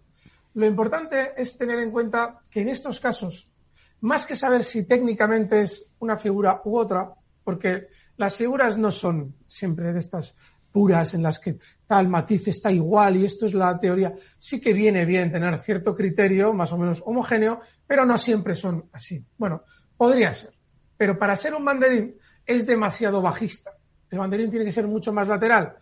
Lo 0.54 0.66
importante 0.66 1.34
es 1.36 1.58
tener 1.58 1.80
en 1.80 1.92
cuenta 1.92 2.42
que 2.50 2.62
en 2.62 2.70
estos 2.70 3.00
casos 3.00 3.50
más 4.04 4.26
que 4.26 4.36
saber 4.36 4.66
si 4.66 4.84
técnicamente 4.84 5.62
es 5.62 5.86
una 6.00 6.18
figura 6.18 6.62
u 6.66 6.78
otra, 6.78 7.14
porque 7.42 7.88
las 8.18 8.36
figuras 8.36 8.78
no 8.78 8.92
son 8.92 9.36
siempre 9.48 9.94
de 9.94 10.00
estas 10.00 10.36
puras 10.74 11.14
en 11.14 11.24
las 11.24 11.40
que 11.40 11.58
tal 11.86 12.10
matiz 12.10 12.48
está 12.50 12.70
igual 12.70 13.16
y 13.16 13.26
esto 13.26 13.46
es 13.46 13.54
la 13.54 13.80
teoría, 13.80 14.14
sí 14.38 14.60
que 14.60 14.74
viene 14.74 15.06
bien 15.06 15.32
tener 15.32 15.58
cierto 15.60 15.96
criterio 15.96 16.52
más 16.52 16.74
o 16.74 16.78
menos 16.78 17.02
homogéneo, 17.06 17.62
pero 17.88 18.06
no 18.06 18.18
siempre 18.18 18.56
son 18.56 18.90
así. 18.92 19.24
Bueno, 19.38 19.64
podría 19.96 20.34
ser, 20.34 20.54
pero 20.98 21.18
para 21.18 21.38
ser 21.38 21.56
un 21.56 21.64
banderín 21.64 22.18
es 22.46 22.66
demasiado 22.66 23.22
bajista. 23.22 23.72
El 24.10 24.20
banderín 24.20 24.50
tiene 24.50 24.66
que 24.66 24.72
ser 24.72 24.86
mucho 24.86 25.14
más 25.14 25.30
lateral. 25.30 25.76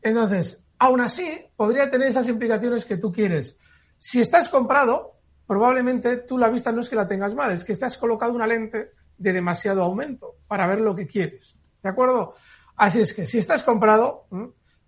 Entonces, 0.00 0.58
aún 0.78 1.02
así, 1.02 1.30
podría 1.56 1.90
tener 1.90 2.08
esas 2.08 2.26
implicaciones 2.26 2.86
que 2.86 2.96
tú 2.96 3.12
quieres. 3.12 3.56
Si 4.02 4.18
estás 4.18 4.48
comprado, 4.48 5.18
probablemente 5.46 6.16
tú 6.16 6.38
la 6.38 6.48
vista 6.48 6.72
no 6.72 6.80
es 6.80 6.88
que 6.88 6.96
la 6.96 7.06
tengas 7.06 7.34
mal, 7.34 7.50
es 7.50 7.64
que 7.64 7.72
estás 7.72 7.98
colocado 7.98 8.32
una 8.32 8.46
lente 8.46 8.92
de 9.18 9.32
demasiado 9.34 9.82
aumento 9.82 10.36
para 10.48 10.66
ver 10.66 10.80
lo 10.80 10.96
que 10.96 11.06
quieres. 11.06 11.54
¿De 11.82 11.90
acuerdo? 11.90 12.34
Así 12.76 13.02
es 13.02 13.12
que 13.12 13.26
si 13.26 13.36
estás 13.36 13.62
comprado, 13.62 14.24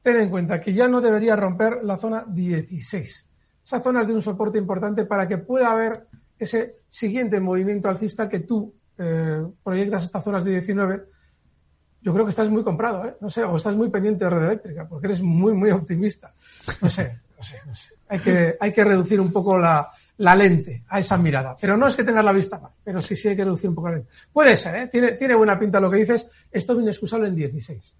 ten 0.00 0.16
en 0.16 0.30
cuenta 0.30 0.62
que 0.62 0.72
ya 0.72 0.88
no 0.88 1.02
debería 1.02 1.36
romper 1.36 1.82
la 1.82 1.98
zona 1.98 2.24
16. 2.26 3.28
Esa 3.66 3.80
zona 3.82 4.00
es 4.00 4.08
de 4.08 4.14
un 4.14 4.22
soporte 4.22 4.56
importante 4.56 5.04
para 5.04 5.28
que 5.28 5.36
pueda 5.36 5.70
haber 5.70 6.06
ese 6.38 6.76
siguiente 6.88 7.38
movimiento 7.38 7.90
alcista 7.90 8.30
que 8.30 8.40
tú 8.40 8.74
eh, 8.96 9.46
proyectas 9.62 10.04
estas 10.04 10.24
zonas 10.24 10.42
de 10.42 10.52
19. 10.52 11.04
Yo 12.02 12.12
creo 12.12 12.24
que 12.24 12.30
estás 12.30 12.50
muy 12.50 12.64
comprado, 12.64 13.04
¿eh? 13.04 13.14
No 13.20 13.30
sé, 13.30 13.44
o 13.44 13.56
estás 13.56 13.76
muy 13.76 13.88
pendiente 13.88 14.24
de 14.24 14.30
red 14.30 14.44
eléctrica, 14.44 14.86
porque 14.88 15.06
eres 15.06 15.22
muy, 15.22 15.54
muy 15.54 15.70
optimista. 15.70 16.34
No 16.80 16.90
sé, 16.90 17.20
no 17.36 17.42
sé, 17.42 17.60
no 17.64 17.74
sé. 17.74 17.90
Hay 18.08 18.18
que, 18.18 18.56
hay 18.60 18.72
que 18.72 18.84
reducir 18.84 19.20
un 19.20 19.32
poco 19.32 19.56
la, 19.56 19.88
la 20.18 20.36
lente 20.36 20.82
a 20.88 20.98
esa 20.98 21.16
mirada. 21.16 21.56
Pero 21.60 21.76
no 21.76 21.86
es 21.86 21.96
que 21.96 22.04
tengas 22.04 22.24
la 22.24 22.32
vista 22.32 22.58
mal, 22.58 22.72
pero 22.84 23.00
sí, 23.00 23.16
sí 23.16 23.28
hay 23.28 23.36
que 23.36 23.44
reducir 23.44 23.68
un 23.68 23.76
poco 23.76 23.88
la 23.88 23.96
lente. 23.96 24.10
Puede 24.32 24.56
ser, 24.56 24.74
¿eh? 24.76 24.88
Tiene, 24.88 25.12
tiene 25.12 25.34
buena 25.34 25.58
pinta 25.58 25.80
lo 25.80 25.90
que 25.90 25.98
dices. 25.98 26.28
Esto 26.50 26.72
es 26.72 26.78
inexcusable 26.80 27.28
en 27.28 27.36
16. 27.36 27.96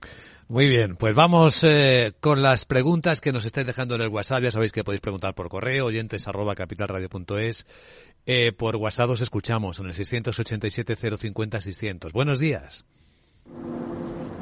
Muy 0.48 0.68
bien, 0.68 0.96
pues 0.96 1.14
vamos 1.14 1.64
eh, 1.64 2.12
con 2.20 2.42
las 2.42 2.66
preguntas 2.66 3.20
que 3.20 3.32
nos 3.32 3.44
estáis 3.44 3.66
dejando 3.66 3.94
en 3.94 4.02
el 4.02 4.08
WhatsApp. 4.08 4.42
Ya 4.42 4.50
sabéis 4.50 4.72
que 4.72 4.84
podéis 4.84 5.00
preguntar 5.00 5.34
por 5.34 5.48
correo, 5.48 5.86
oyentes 5.86 6.28
arroba 6.28 6.54
capitalradio.es. 6.54 7.66
Eh, 8.26 8.52
por 8.52 8.76
WhatsApp 8.76 9.10
os 9.10 9.20
escuchamos 9.20 9.78
en 9.78 9.86
el 9.86 9.94
687 9.94 10.96
050 11.16 11.60
600. 11.60 12.12
Buenos 12.12 12.38
días. 12.38 12.84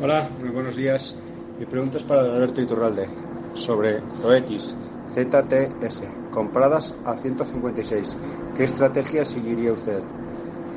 Hola, 0.03 0.31
muy 0.41 0.49
buenos 0.49 0.77
días. 0.77 1.15
Mi 1.59 1.67
pregunta 1.67 1.99
es 1.99 2.05
para 2.05 2.23
Alberto 2.23 2.63
Iturralde 2.63 3.07
sobre 3.53 4.01
Zoetis. 4.15 4.75
ZTS, 5.11 6.05
compradas 6.31 6.95
a 7.05 7.19
156. 7.19 8.17
¿Qué 8.57 8.65
estrategia 8.65 9.27
seguiría 9.27 9.75
usted? 9.75 10.03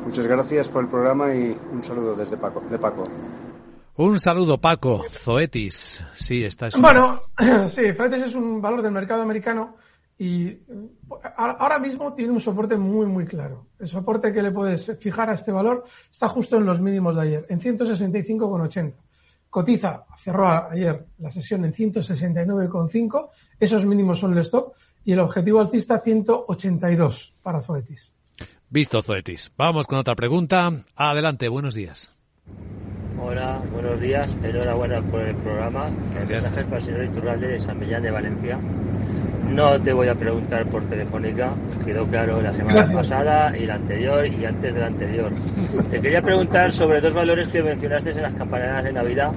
Muchas 0.03 0.27
gracias 0.27 0.67
por 0.67 0.83
el 0.83 0.89
programa 0.89 1.33
y 1.33 1.57
un 1.71 1.81
saludo 1.81 2.15
desde 2.15 2.35
Paco, 2.35 2.63
de 2.69 2.77
Paco. 2.77 3.03
Un 3.95 4.19
saludo, 4.19 4.57
Paco. 4.57 5.05
Zoetis. 5.09 6.03
Sí, 6.15 6.43
está. 6.43 6.67
Bueno, 6.77 7.21
sí, 7.69 7.93
Zoetis 7.95 8.23
es 8.23 8.35
un 8.35 8.61
valor 8.61 8.81
del 8.81 8.91
mercado 8.91 9.21
americano 9.21 9.77
y 10.17 10.57
ahora 11.35 11.79
mismo 11.79 12.13
tiene 12.13 12.31
un 12.31 12.39
soporte 12.39 12.77
muy, 12.77 13.05
muy 13.05 13.25
claro. 13.25 13.67
El 13.79 13.87
soporte 13.87 14.31
que 14.31 14.41
le 14.41 14.51
puedes 14.51 14.97
fijar 14.99 15.29
a 15.29 15.33
este 15.33 15.51
valor 15.51 15.85
está 16.11 16.27
justo 16.27 16.57
en 16.57 16.65
los 16.65 16.79
mínimos 16.79 17.15
de 17.15 17.21
ayer, 17.21 17.45
en 17.49 17.59
165,80 17.59 18.93
cotiza, 19.53 20.05
cerró 20.17 20.47
ayer 20.71 21.05
la 21.19 21.31
sesión 21.31 21.63
en 21.63 21.73
169,5, 21.73 23.29
esos 23.59 23.85
mínimos 23.85 24.17
son 24.17 24.33
el 24.33 24.39
stop, 24.39 24.73
y 25.05 25.13
el 25.13 25.19
objetivo 25.19 25.59
alcista 25.59 25.99
182 25.99 27.35
para 27.43 27.61
Zoetis. 27.61 28.13
Visto 28.69 29.03
Zoetis. 29.03 29.51
Vamos 29.55 29.85
con 29.85 29.99
otra 29.99 30.15
pregunta. 30.15 30.71
Adelante, 30.95 31.49
buenos 31.49 31.75
días. 31.75 32.15
Hola, 33.21 33.61
buenos 33.71 34.01
días. 34.01 34.35
Enhorabuena 34.41 35.03
por 35.03 35.21
el 35.21 35.35
programa. 35.35 35.89
Gracias. 36.11 36.29
Mensajes 36.29 36.65
para 36.65 36.77
el 36.77 36.85
señor 36.85 37.03
Iturralde 37.05 37.47
de 37.47 37.61
San 37.61 37.77
Millán 37.77 38.01
de 38.01 38.11
Valencia. 38.11 38.59
No 39.49 39.79
te 39.79 39.93
voy 39.93 40.07
a 40.07 40.15
preguntar 40.15 40.65
por 40.67 40.83
telefónica, 40.85 41.51
quedó 41.85 42.05
claro 42.07 42.41
la 42.41 42.53
semana 42.53 42.77
Gracias. 42.77 42.97
pasada 42.97 43.57
y 43.57 43.65
la 43.65 43.75
anterior 43.75 44.25
y 44.25 44.45
antes 44.45 44.73
de 44.73 44.79
la 44.79 44.87
anterior. 44.87 45.31
Te 45.91 46.01
quería 46.01 46.21
preguntar 46.21 46.71
sobre 46.71 47.01
dos 47.01 47.13
valores 47.13 47.47
que 47.49 47.61
mencionaste 47.61 48.11
en 48.11 48.23
las 48.23 48.33
campanadas 48.33 48.85
de 48.85 48.93
Navidad 48.93 49.31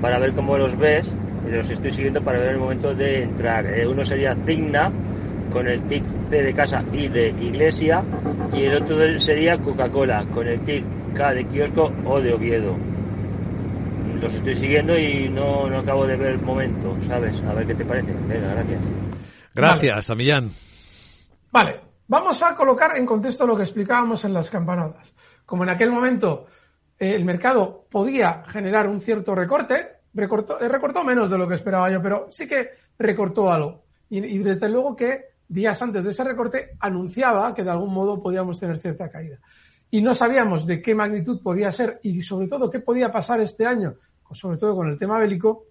para 0.00 0.18
ver 0.18 0.32
cómo 0.32 0.58
los 0.58 0.76
ves 0.76 1.10
y 1.46 1.50
los 1.52 1.70
estoy 1.70 1.92
siguiendo 1.92 2.20
para 2.22 2.38
ver 2.38 2.52
el 2.52 2.58
momento 2.58 2.94
de 2.94 3.22
entrar. 3.22 3.66
Eh, 3.66 3.86
uno 3.86 4.04
sería 4.04 4.36
Cigna 4.44 4.90
con 5.52 5.68
el 5.68 5.80
TIC 5.82 6.02
C 6.28 6.42
de 6.42 6.52
casa 6.52 6.82
y 6.92 7.08
de 7.08 7.28
iglesia 7.28 8.02
y 8.52 8.64
el 8.64 8.82
otro 8.82 8.96
sería 9.20 9.56
Coca-Cola 9.56 10.24
con 10.34 10.46
el 10.48 10.60
TIC 10.60 10.84
K 11.14 11.32
de 11.32 11.44
kiosco 11.44 11.92
o 12.04 12.20
de 12.20 12.34
Oviedo. 12.34 12.74
Los 14.20 14.34
estoy 14.34 14.54
siguiendo 14.54 14.98
y 14.98 15.28
no, 15.28 15.68
no 15.68 15.78
acabo 15.78 16.06
de 16.06 16.16
ver 16.16 16.32
el 16.32 16.40
momento, 16.40 16.96
¿sabes? 17.06 17.34
A 17.48 17.54
ver 17.54 17.66
qué 17.66 17.74
te 17.74 17.84
parece. 17.84 18.12
Venga, 18.28 18.48
gracias. 18.54 18.80
Gracias, 19.56 20.14
Millán. 20.14 20.50
Vale, 21.50 21.80
vamos 22.08 22.42
a 22.42 22.54
colocar 22.54 22.98
en 22.98 23.06
contexto 23.06 23.46
lo 23.46 23.56
que 23.56 23.62
explicábamos 23.62 24.22
en 24.26 24.34
las 24.34 24.50
campanadas. 24.50 25.14
Como 25.46 25.62
en 25.62 25.70
aquel 25.70 25.90
momento 25.90 26.46
eh, 26.98 27.14
el 27.14 27.24
mercado 27.24 27.86
podía 27.90 28.44
generar 28.48 28.86
un 28.86 29.00
cierto 29.00 29.34
recorte, 29.34 30.00
recortó, 30.12 30.60
eh, 30.60 30.68
recortó 30.68 31.02
menos 31.04 31.30
de 31.30 31.38
lo 31.38 31.48
que 31.48 31.54
esperaba 31.54 31.90
yo, 31.90 32.02
pero 32.02 32.26
sí 32.28 32.46
que 32.46 32.68
recortó 32.98 33.50
algo. 33.50 33.84
Y, 34.10 34.18
y 34.18 34.38
desde 34.38 34.68
luego 34.68 34.94
que 34.94 35.24
días 35.48 35.80
antes 35.80 36.04
de 36.04 36.10
ese 36.10 36.24
recorte 36.24 36.76
anunciaba 36.78 37.54
que 37.54 37.64
de 37.64 37.70
algún 37.70 37.94
modo 37.94 38.22
podíamos 38.22 38.60
tener 38.60 38.78
cierta 38.78 39.08
caída. 39.08 39.38
Y 39.90 40.02
no 40.02 40.12
sabíamos 40.12 40.66
de 40.66 40.82
qué 40.82 40.94
magnitud 40.94 41.40
podía 41.42 41.72
ser 41.72 41.98
y 42.02 42.20
sobre 42.20 42.46
todo 42.46 42.68
qué 42.68 42.80
podía 42.80 43.10
pasar 43.10 43.40
este 43.40 43.64
año, 43.64 43.94
sobre 44.32 44.58
todo 44.58 44.76
con 44.76 44.90
el 44.90 44.98
tema 44.98 45.18
bélico, 45.18 45.64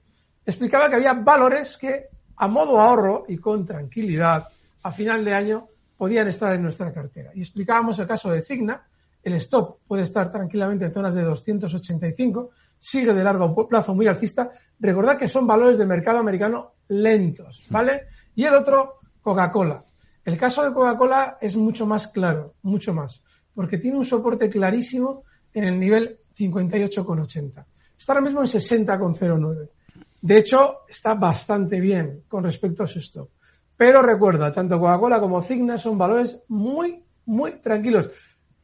explicaba 0.44 0.90
que 0.90 0.96
había 0.96 1.14
valores 1.14 1.78
que 1.78 2.15
a 2.38 2.48
modo 2.48 2.80
ahorro 2.80 3.26
y 3.28 3.38
con 3.38 3.66
tranquilidad 3.66 4.48
a 4.84 4.92
final 4.92 5.24
de 5.26 5.34
año 5.34 5.68
podían 5.98 6.28
estar 6.28 6.54
en 6.54 6.62
nuestra 6.62 6.94
cartera. 6.94 7.32
Y 7.34 7.42
explicábamos 7.42 7.98
el 8.00 8.08
caso 8.08 8.30
de 8.30 8.42
Cigna, 8.42 8.86
el 9.24 9.34
stop 9.34 9.80
puede 9.88 10.04
estar 10.04 10.32
tranquilamente 10.32 10.86
en 10.86 10.94
zonas 10.94 11.16
de 11.16 11.24
285, 11.24 12.52
sigue 12.78 13.14
de 13.14 13.24
largo 13.24 13.68
plazo 13.68 13.96
muy 13.96 14.08
alcista. 14.08 14.52
Recordad 14.80 15.18
que 15.18 15.28
son 15.28 15.48
valores 15.48 15.78
de 15.78 15.86
mercado 15.86 16.20
americano 16.20 16.74
lentos, 16.90 17.64
¿vale? 17.70 18.04
Y 18.36 18.44
el 18.44 18.54
otro, 18.54 19.00
Coca-Cola. 19.22 19.84
El 20.24 20.38
caso 20.38 20.64
de 20.64 20.74
Coca-Cola 20.74 21.38
es 21.42 21.56
mucho 21.56 21.88
más 21.88 22.08
claro, 22.10 22.56
mucho 22.62 22.94
más, 22.94 23.24
porque 23.54 23.78
tiene 23.78 23.98
un 23.98 24.06
soporte 24.06 24.50
clarísimo 24.50 25.24
en 25.54 25.64
el 25.64 25.80
nivel 25.80 26.20
58,80. 26.38 27.66
Está 27.98 28.14
ahora 28.14 28.26
mismo 28.26 28.42
en 28.42 28.48
60,09. 28.48 29.70
De 30.22 30.38
hecho, 30.38 30.80
está 30.90 31.14
bastante 31.14 31.80
bien 31.80 32.24
con 32.28 32.44
respecto 32.44 32.84
a 32.84 32.88
su 32.88 33.00
stop. 33.00 33.30
Pero 33.78 34.02
recuerda, 34.02 34.52
tanto 34.52 34.80
Coca-Cola 34.80 35.20
como 35.20 35.42
Cigna 35.42 35.78
son 35.78 35.98
valores 35.98 36.40
muy, 36.48 37.04
muy 37.26 37.54
tranquilos. 37.62 38.10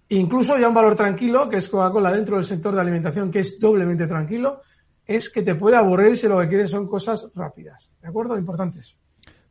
Incluso 0.09 0.57
ya 0.57 0.67
un 0.67 0.73
valor 0.73 0.95
tranquilo, 0.95 1.47
que 1.49 1.57
es 1.57 1.67
Coca-Cola 1.67 2.11
dentro 2.11 2.35
del 2.37 2.45
sector 2.45 2.73
de 2.75 2.81
alimentación, 2.81 3.31
que 3.31 3.39
es 3.39 3.59
doblemente 3.59 4.07
tranquilo, 4.07 4.61
es 5.05 5.29
que 5.29 5.41
te 5.41 5.55
puede 5.55 5.75
aburrir 5.77 6.17
si 6.17 6.27
lo 6.27 6.39
que 6.39 6.47
quieres 6.47 6.69
son 6.71 6.87
cosas 6.87 7.27
rápidas. 7.35 7.89
¿De 8.01 8.07
acuerdo? 8.07 8.37
Importantes. 8.37 8.95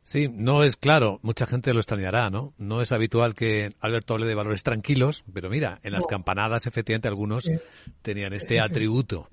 Sí, 0.03 0.27
no 0.33 0.63
es 0.63 0.77
claro, 0.77 1.19
mucha 1.21 1.45
gente 1.45 1.73
lo 1.73 1.79
extrañará, 1.79 2.31
¿no? 2.31 2.53
No 2.57 2.81
es 2.81 2.91
habitual 2.91 3.35
que 3.35 3.75
Alberto 3.79 4.15
hable 4.15 4.25
de 4.25 4.33
valores 4.33 4.63
tranquilos, 4.63 5.23
pero 5.31 5.47
mira, 5.49 5.79
en 5.83 5.91
las 5.91 6.01
No. 6.05 6.07
campanadas 6.07 6.65
efectivamente 6.65 7.07
algunos 7.07 7.43
Sí. 7.43 7.53
tenían 8.01 8.33
este 8.33 8.47
Sí, 8.47 8.53
sí. 8.55 8.59
atributo. 8.59 9.29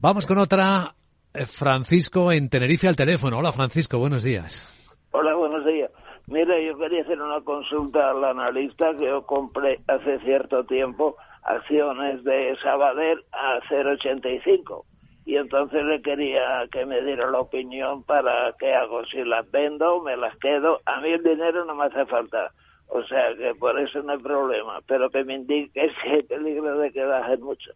Vamos 0.00 0.26
con 0.26 0.38
otra, 0.38 0.94
Francisco 1.32 2.32
en 2.32 2.48
Tenerife 2.48 2.88
al 2.88 2.96
teléfono. 2.96 3.38
Hola 3.38 3.52
Francisco, 3.52 3.98
buenos 3.98 4.22
días. 4.22 4.76
Hola, 5.12 5.34
buenos 5.34 5.64
días. 5.64 5.90
Mira, 6.26 6.60
yo 6.60 6.76
quería 6.78 7.02
hacer 7.02 7.20
una 7.20 7.40
consulta 7.40 8.10
al 8.10 8.24
analista 8.24 8.94
que 8.96 9.06
yo 9.06 9.26
compré 9.26 9.80
hace 9.88 10.18
cierto 10.20 10.64
tiempo 10.64 11.16
acciones 11.42 12.22
de 12.24 12.56
Sabadell 12.62 13.24
a 13.32 13.60
0,85 13.68 14.84
y 15.24 15.36
entonces 15.36 15.84
le 15.84 16.02
quería 16.02 16.66
que 16.72 16.86
me 16.86 17.00
diera 17.02 17.30
la 17.30 17.40
opinión 17.40 18.02
para 18.02 18.54
qué 18.58 18.74
hago, 18.74 19.04
si 19.06 19.22
las 19.24 19.48
vendo, 19.50 20.00
me 20.02 20.16
las 20.16 20.36
quedo. 20.38 20.80
A 20.86 21.00
mí 21.00 21.10
el 21.10 21.22
dinero 21.22 21.64
no 21.64 21.74
me 21.74 21.84
hace 21.84 22.06
falta, 22.06 22.52
o 22.88 23.02
sea 23.04 23.34
que 23.36 23.54
por 23.54 23.78
eso 23.78 24.02
no 24.02 24.12
hay 24.12 24.18
problema, 24.18 24.80
pero 24.86 25.10
que 25.10 25.24
me 25.24 25.34
indique 25.34 25.90
si 26.02 26.08
hay 26.08 26.22
peligro 26.22 26.78
de 26.78 26.92
que 26.92 27.04
bajen 27.04 27.40
mucho. 27.42 27.70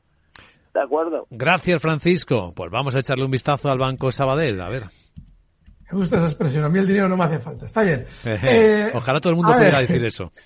¿De 0.74 0.82
acuerdo? 0.82 1.26
Gracias 1.30 1.80
Francisco. 1.80 2.52
Pues 2.54 2.70
vamos 2.70 2.94
a 2.96 2.98
echarle 2.98 3.24
un 3.24 3.30
vistazo 3.30 3.70
al 3.70 3.78
Banco 3.78 4.10
Sabadell, 4.10 4.60
a 4.60 4.68
ver. 4.68 4.82
Me 5.90 5.98
gusta 5.98 6.16
esa 6.16 6.26
expresión. 6.26 6.64
A 6.64 6.68
mí 6.68 6.80
el 6.80 6.86
dinero 6.86 7.08
no 7.08 7.16
me 7.16 7.24
hace 7.24 7.38
falta. 7.38 7.66
Está 7.66 7.82
bien. 7.82 8.04
Eh, 8.24 8.90
Ojalá 8.92 9.20
todo 9.20 9.30
el 9.30 9.36
mundo 9.36 9.52
a 9.52 9.56
pudiera 9.56 9.78
ver. 9.78 9.86
decir 9.88 10.04
eso. 10.04 10.32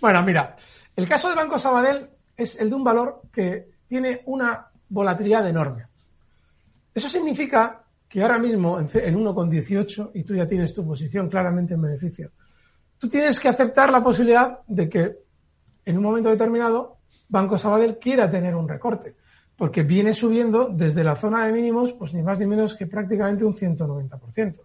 Bueno, 0.00 0.22
mira, 0.22 0.54
el 0.94 1.08
caso 1.08 1.26
del 1.28 1.36
Banco 1.36 1.58
Sabadell 1.58 2.08
es 2.36 2.54
el 2.60 2.70
de 2.70 2.76
un 2.76 2.84
valor 2.84 3.22
que 3.32 3.68
tiene 3.88 4.22
una 4.26 4.68
volatilidad 4.90 5.44
enorme. 5.48 5.86
Eso 6.94 7.08
significa 7.08 7.82
que 8.08 8.22
ahora 8.22 8.38
mismo 8.38 8.78
en 8.78 8.88
1,18 8.88 10.12
y 10.14 10.22
tú 10.22 10.36
ya 10.36 10.46
tienes 10.46 10.72
tu 10.72 10.86
posición 10.86 11.28
claramente 11.28 11.74
en 11.74 11.82
beneficio. 11.82 12.30
Tú 12.96 13.08
tienes 13.08 13.40
que 13.40 13.48
aceptar 13.48 13.90
la 13.90 14.02
posibilidad 14.02 14.60
de 14.68 14.88
que 14.88 15.16
en 15.84 15.96
un 15.96 16.04
momento 16.04 16.30
determinado 16.30 16.97
Banco 17.28 17.58
Sabadell 17.58 17.98
quiera 17.98 18.30
tener 18.30 18.54
un 18.54 18.68
recorte, 18.68 19.16
porque 19.56 19.82
viene 19.82 20.12
subiendo 20.12 20.68
desde 20.68 21.04
la 21.04 21.16
zona 21.16 21.46
de 21.46 21.52
mínimos, 21.52 21.92
pues 21.92 22.14
ni 22.14 22.22
más 22.22 22.38
ni 22.38 22.46
menos 22.46 22.74
que 22.74 22.86
prácticamente 22.86 23.44
un 23.44 23.54
190%. 23.54 24.60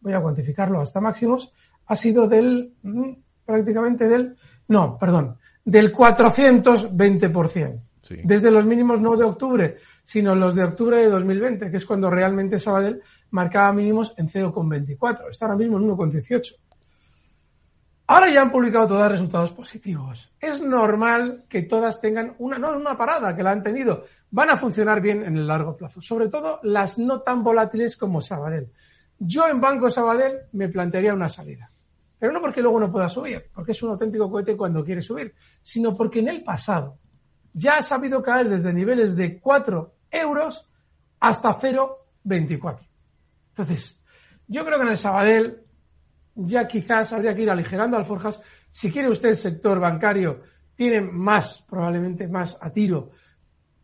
Voy 0.00 0.12
a 0.12 0.20
cuantificarlo 0.20 0.80
hasta 0.80 1.00
máximos. 1.00 1.52
Ha 1.86 1.96
sido 1.96 2.28
del, 2.28 2.74
mm, 2.82 3.10
prácticamente 3.44 4.08
del, 4.08 4.36
no, 4.68 4.98
perdón, 4.98 5.38
del 5.64 5.92
420%. 5.92 7.80
Desde 8.22 8.50
los 8.50 8.66
mínimos 8.66 9.00
no 9.00 9.16
de 9.16 9.24
octubre, 9.24 9.78
sino 10.02 10.34
los 10.34 10.54
de 10.54 10.64
octubre 10.64 10.98
de 10.98 11.08
2020, 11.08 11.70
que 11.70 11.78
es 11.78 11.86
cuando 11.86 12.10
realmente 12.10 12.58
Sabadell 12.58 13.00
marcaba 13.30 13.72
mínimos 13.72 14.12
en 14.18 14.28
0,24. 14.28 15.30
Está 15.30 15.46
ahora 15.46 15.56
mismo 15.56 15.78
en 15.78 15.84
1,18. 15.84 16.54
Ahora 18.06 18.30
ya 18.30 18.42
han 18.42 18.50
publicado 18.50 18.88
todas 18.88 19.10
resultados 19.10 19.52
positivos. 19.52 20.30
Es 20.38 20.60
normal 20.60 21.44
que 21.48 21.62
todas 21.62 22.02
tengan 22.02 22.34
una, 22.38 22.58
no 22.58 22.76
una 22.76 22.98
parada, 22.98 23.34
que 23.34 23.42
la 23.42 23.52
han 23.52 23.62
tenido. 23.62 24.04
Van 24.30 24.50
a 24.50 24.58
funcionar 24.58 25.00
bien 25.00 25.24
en 25.24 25.38
el 25.38 25.46
largo 25.46 25.74
plazo, 25.74 26.02
sobre 26.02 26.28
todo 26.28 26.60
las 26.64 26.98
no 26.98 27.22
tan 27.22 27.42
volátiles 27.42 27.96
como 27.96 28.20
Sabadell. 28.20 28.70
Yo 29.18 29.48
en 29.48 29.60
Banco 29.60 29.88
Sabadell 29.88 30.40
me 30.52 30.68
plantearía 30.68 31.14
una 31.14 31.30
salida. 31.30 31.70
Pero 32.18 32.32
no 32.32 32.40
porque 32.42 32.60
luego 32.60 32.78
no 32.78 32.92
pueda 32.92 33.08
subir, 33.08 33.50
porque 33.54 33.72
es 33.72 33.82
un 33.82 33.90
auténtico 33.90 34.30
cohete 34.30 34.56
cuando 34.56 34.84
quiere 34.84 35.00
subir, 35.00 35.34
sino 35.62 35.94
porque 35.94 36.18
en 36.18 36.28
el 36.28 36.44
pasado 36.44 36.98
ya 37.54 37.78
ha 37.78 37.82
sabido 37.82 38.22
caer 38.22 38.48
desde 38.48 38.72
niveles 38.72 39.16
de 39.16 39.40
4 39.40 39.94
euros 40.10 40.68
hasta 41.20 41.58
0,24. 41.58 42.86
Entonces, 43.50 44.02
yo 44.46 44.64
creo 44.64 44.78
que 44.78 44.84
en 44.84 44.90
el 44.90 44.96
Sabadell 44.98 45.63
ya 46.34 46.66
quizás 46.66 47.12
habría 47.12 47.34
que 47.34 47.42
ir 47.42 47.50
aligerando 47.50 47.96
alforjas. 47.96 48.40
Si 48.70 48.90
quiere 48.90 49.08
usted 49.08 49.30
el 49.30 49.36
sector 49.36 49.78
bancario, 49.78 50.42
tiene 50.74 51.00
más, 51.00 51.62
probablemente 51.68 52.28
más 52.28 52.56
a 52.60 52.70
tiro. 52.70 53.10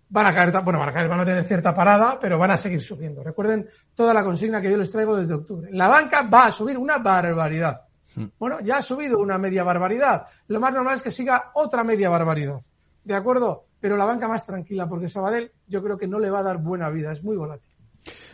Van 0.09 0.27
a 0.27 0.35
caer, 0.35 0.51
bueno, 0.65 0.81
van 0.81 0.89
a 0.89 0.93
caer, 0.93 1.09
van 1.09 1.21
a 1.21 1.25
tener 1.25 1.45
cierta 1.45 1.73
parada, 1.73 2.19
pero 2.21 2.37
van 2.37 2.51
a 2.51 2.57
seguir 2.57 2.83
subiendo. 2.83 3.23
Recuerden 3.23 3.69
toda 3.95 4.13
la 4.13 4.25
consigna 4.25 4.61
que 4.61 4.71
yo 4.71 4.77
les 4.77 4.91
traigo 4.91 5.17
desde 5.17 5.35
octubre. 5.35 5.71
La 5.73 5.87
banca 5.87 6.23
va 6.23 6.47
a 6.47 6.51
subir 6.51 6.77
una 6.77 6.99
barbaridad. 6.99 7.83
Hmm. 8.17 8.27
Bueno, 8.37 8.59
ya 8.61 8.79
ha 8.79 8.83
subido 8.83 9.21
una 9.21 9.39
media 9.39 9.63
barbaridad. 9.63 10.27
Lo 10.49 10.59
más 10.59 10.73
normal 10.73 10.97
es 10.97 11.03
que 11.03 11.13
siga 11.13 11.53
otra 11.55 11.85
media 11.85 12.11
barbaridad. 12.11 12.61
¿De 13.05 13.15
acuerdo? 13.15 13.67
Pero 13.79 13.97
la 13.97 14.05
banca 14.05 14.27
más 14.27 14.45
tranquila, 14.45 14.89
porque 14.89 15.09
Sabadell 15.09 15.53
yo 15.69 15.83
creo 15.83 15.97
que 15.97 16.09
no 16.09 16.19
le 16.19 16.29
va 16.29 16.41
a 16.41 16.43
dar 16.43 16.59
buena 16.59 16.91
vida, 16.91 17.13
es 17.13 17.23
muy 17.23 17.37
volátil. 17.37 17.70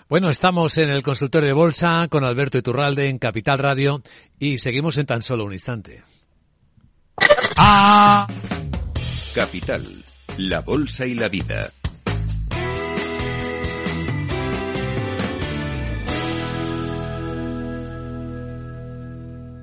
Bueno, 0.08 0.30
estamos 0.30 0.78
en 0.78 0.88
el 0.88 1.02
consultorio 1.02 1.48
de 1.48 1.52
bolsa 1.52 2.06
con 2.08 2.24
Alberto 2.24 2.56
Iturralde 2.56 3.08
en 3.08 3.18
Capital 3.18 3.58
Radio 3.58 4.02
y 4.38 4.58
seguimos 4.58 4.96
en 4.98 5.06
tan 5.06 5.20
solo 5.20 5.44
un 5.44 5.52
instante. 5.52 6.04
Ah. 7.56 8.28
Capital, 9.34 10.04
la 10.38 10.60
bolsa 10.60 11.06
y 11.06 11.16
la 11.16 11.28
vida. 11.28 11.72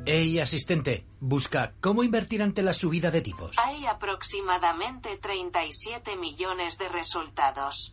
Hey, 0.06 0.40
asistente, 0.40 1.06
busca 1.22 1.74
cómo 1.80 2.04
invertir 2.04 2.44
ante 2.44 2.64
la 2.64 2.74
subida 2.74 3.12
de 3.12 3.22
tipos. 3.22 3.58
Hay 3.60 3.86
aproximadamente 3.86 5.18
37 5.22 6.18
millones 6.18 6.78
de 6.78 6.90
resultados. 6.90 7.93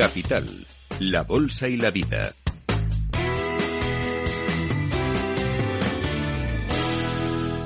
Capital, 0.00 0.46
la 0.98 1.24
Bolsa 1.24 1.68
y 1.68 1.76
la 1.76 1.90
Vida. 1.90 2.32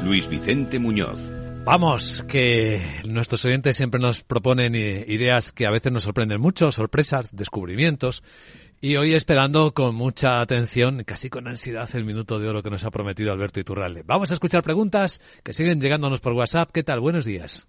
Luis 0.03 0.27
Vicente 0.27 0.81
Muñoz. 0.81 1.31
Vamos, 1.65 2.25
que 2.27 2.83
nuestros 3.07 3.45
oyentes 3.45 3.77
siempre 3.77 4.01
nos 4.01 4.25
proponen 4.25 4.75
ideas 4.75 5.53
que 5.53 5.65
a 5.65 5.71
veces 5.71 5.93
nos 5.93 6.03
sorprenden 6.03 6.41
mucho, 6.41 6.73
sorpresas, 6.73 7.37
descubrimientos. 7.37 8.25
Y 8.81 8.97
hoy 8.97 9.15
esperando 9.15 9.73
con 9.73 9.95
mucha 9.95 10.41
atención, 10.41 11.05
casi 11.05 11.31
con 11.31 11.47
ansiedad, 11.47 11.89
el 11.95 12.05
minuto 12.05 12.41
de 12.41 12.49
oro 12.49 12.65
que 12.65 12.71
nos 12.71 12.83
ha 12.83 12.91
prometido 12.91 13.31
Alberto 13.31 13.61
Iturralde. 13.61 14.03
Vamos 14.05 14.33
a 14.33 14.35
escuchar 14.35 14.65
preguntas 14.65 15.21
que 15.45 15.53
siguen 15.53 15.81
llegándonos 15.81 16.19
por 16.19 16.33
WhatsApp. 16.33 16.73
¿Qué 16.73 16.83
tal? 16.83 16.99
Buenos 16.99 17.25
días. 17.25 17.69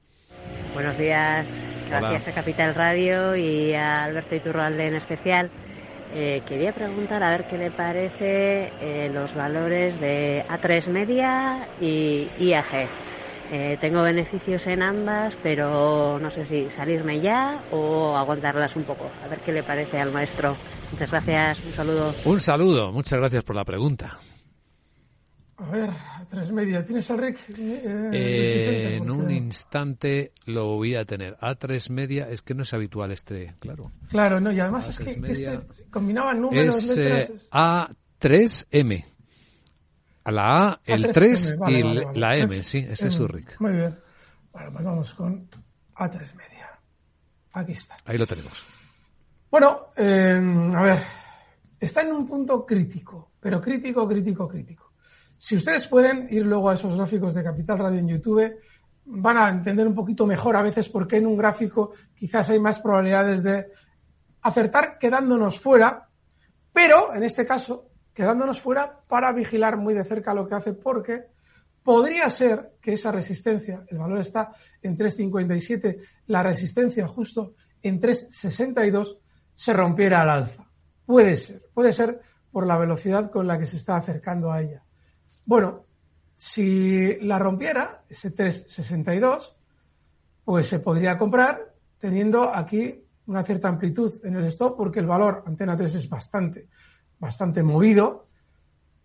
Buenos 0.73 0.97
días, 0.97 1.47
gracias 1.89 2.27
a 2.27 2.34
Capital 2.34 2.75
Radio 2.75 3.36
y 3.36 3.73
a 3.73 4.03
Alberto 4.03 4.36
Iturralde 4.36 4.88
en 4.88 4.95
especial. 4.95 5.49
Eh, 6.13 6.43
quería 6.47 6.73
preguntar 6.73 7.23
a 7.23 7.31
ver 7.31 7.45
qué 7.47 7.58
le 7.58 7.71
parece 7.71 8.71
eh, 8.81 9.10
los 9.13 9.34
valores 9.36 9.99
de 9.99 10.45
A3 10.47 10.89
Media 10.89 11.67
y 11.81 12.29
IAG. 12.39 12.89
Eh, 13.51 13.77
tengo 13.79 14.01
beneficios 14.01 14.65
en 14.67 14.81
ambas, 14.81 15.36
pero 15.43 16.17
no 16.19 16.31
sé 16.31 16.45
si 16.45 16.69
salirme 16.69 17.19
ya 17.21 17.62
o 17.71 18.15
aguantarlas 18.15 18.75
un 18.75 18.84
poco. 18.84 19.10
A 19.23 19.27
ver 19.27 19.39
qué 19.41 19.51
le 19.51 19.63
parece 19.63 19.99
al 19.99 20.12
maestro. 20.12 20.55
Muchas 20.91 21.12
gracias, 21.12 21.60
un 21.65 21.73
saludo. 21.73 22.15
Un 22.25 22.39
saludo, 22.39 22.91
muchas 22.91 23.19
gracias 23.19 23.43
por 23.43 23.55
la 23.55 23.65
pregunta. 23.65 24.17
A 25.57 25.69
ver, 25.69 25.89
a 25.89 26.25
tres 26.29 26.51
media. 26.51 26.83
¿Tienes 26.83 27.09
al 27.09 27.17
RIC? 27.17 27.37
Eh, 27.57 27.81
eh, 28.13 28.95
en 28.97 29.09
un 29.09 29.31
instante 29.31 30.33
lo 30.45 30.75
voy 30.75 30.95
a 30.95 31.05
tener. 31.05 31.37
A 31.39 31.55
tres 31.55 31.89
media 31.89 32.27
es 32.29 32.41
que 32.41 32.53
no 32.53 32.63
es 32.63 32.73
habitual 32.73 33.11
este, 33.11 33.55
claro. 33.59 33.91
Claro, 34.09 34.41
no, 34.41 34.51
y 34.51 34.59
además 34.59 34.89
es 34.89 34.99
que 34.99 35.11
este 35.11 35.61
combinaban 35.89 36.41
números, 36.41 36.75
es, 36.75 36.97
eh, 36.97 37.33
A3M. 37.51 39.05
A 40.25 40.31
la 40.31 40.69
A, 40.69 40.81
el 40.85 41.07
3 41.09 41.55
y 41.67 41.83
la 42.19 42.35
M, 42.35 42.63
sí, 42.63 42.79
ese 42.79 43.09
es 43.09 43.13
su 43.13 43.27
RIC. 43.27 43.59
Muy 43.59 43.73
bien. 43.73 43.97
Bueno, 44.51 44.71
pues 44.73 44.83
vamos 44.83 45.13
con 45.13 45.47
A3 45.95 46.33
media. 46.33 46.79
Aquí 47.53 47.73
está. 47.73 47.95
Ahí 48.05 48.17
lo 48.17 48.25
tenemos. 48.25 48.65
Bueno, 49.51 49.89
a 49.95 50.81
ver, 50.81 51.03
está 51.79 52.01
en 52.01 52.11
un 52.11 52.27
punto 52.27 52.65
crítico, 52.65 53.33
pero 53.39 53.61
crítico, 53.61 54.07
crítico, 54.07 54.47
crítico. 54.47 54.85
Si 55.38 55.56
ustedes 55.56 55.88
pueden 55.88 56.28
ir 56.30 56.45
luego 56.45 56.69
a 56.69 56.76
esos 56.76 56.95
gráficos 56.95 57.34
de 57.34 57.43
Capital 57.43 57.80
Radio 57.80 58.00
en 58.00 58.08
YouTube, 58.08 58.56
van 59.06 59.38
a 59.38 59.50
entender 59.50 59.88
un 59.88 59.95
poquito 59.95 60.26
mejor 60.26 60.56
a 60.56 60.62
veces 60.62 60.89
por 60.89 61.08
qué 61.08 61.17
en 61.17 61.28
un 61.28 61.38
gráfico 61.38 61.93
quizás 62.15 62.50
hay 62.50 62.60
más 62.60 62.80
probabilidades 62.80 63.43
de 63.43 63.67
acertar 64.41 64.98
quedándonos 65.00 65.60
fuera, 65.60 66.08
pero 66.71 67.13
en 67.13 67.24
este 67.24 67.45
caso 67.45 67.89
quedándonos 68.13 68.62
fuera 68.62 69.02
para 69.08 69.34
vigilar 69.34 69.78
muy 69.78 69.93
de 69.93 70.06
cerca 70.06 70.34
lo 70.34 70.48
que 70.48 70.56
hace 70.56 70.74
porque 70.74 71.26
podría 71.84 72.30
ser 72.30 72.74
que 72.82 72.93
esa 72.93 73.12
resistencia, 73.12 73.84
el 73.89 73.98
valor 73.98 74.19
está 74.19 74.54
en 74.82 74.98
3.57, 74.98 76.00
la 76.28 76.41
resistencia 76.41 77.08
justo 77.08 77.54
en 77.82 78.02
3.62 78.02 79.19
se 79.54 79.74
rompiera 79.74 80.21
al 80.21 80.30
alza. 80.30 80.65
Puede 81.06 81.38
ser, 81.38 81.62
puede 81.74 81.91
ser 81.91 82.21
por 82.52 82.65
la 82.65 82.78
velocidad 82.78 83.30
con 83.30 83.45
la 83.45 83.60
que 83.60 83.67
se 83.67 83.78
está 83.78 83.98
acercando 83.98 84.52
a 84.52 84.62
ella. 84.62 84.85
Bueno, 85.45 85.86
si 86.36 87.19
la 87.21 87.39
rompiera, 87.39 88.03
ese 88.10 88.31
362, 88.31 89.55
pues 90.43 90.67
se 90.67 90.79
podría 90.79 91.17
comprar 91.17 91.73
teniendo 91.99 92.53
aquí 92.53 93.03
una 93.27 93.43
cierta 93.43 93.67
amplitud 93.67 94.13
en 94.23 94.36
el 94.36 94.45
stop 94.45 94.77
porque 94.77 94.99
el 94.99 95.08
valor 95.08 95.43
antena 95.47 95.77
3 95.77 95.95
es 95.95 96.10
bastante, 96.10 96.67
bastante 97.19 97.63
movido 97.63 98.27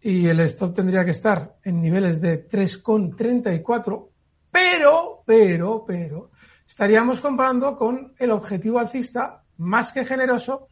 y 0.01 0.27
el 0.27 0.41
stop 0.41 0.75
tendría 0.75 1.05
que 1.05 1.13
estar 1.13 1.57
en 1.63 1.81
niveles 1.81 2.21
de 2.21 2.49
3,34, 2.49 4.09
pero, 4.51 5.23
pero, 5.25 5.85
pero, 5.87 6.31
estaríamos 6.67 7.21
comprando 7.21 7.77
con 7.77 8.15
el 8.19 8.31
objetivo 8.31 8.79
alcista 8.79 9.43
más 9.59 9.93
que 9.93 10.05
generoso 10.05 10.69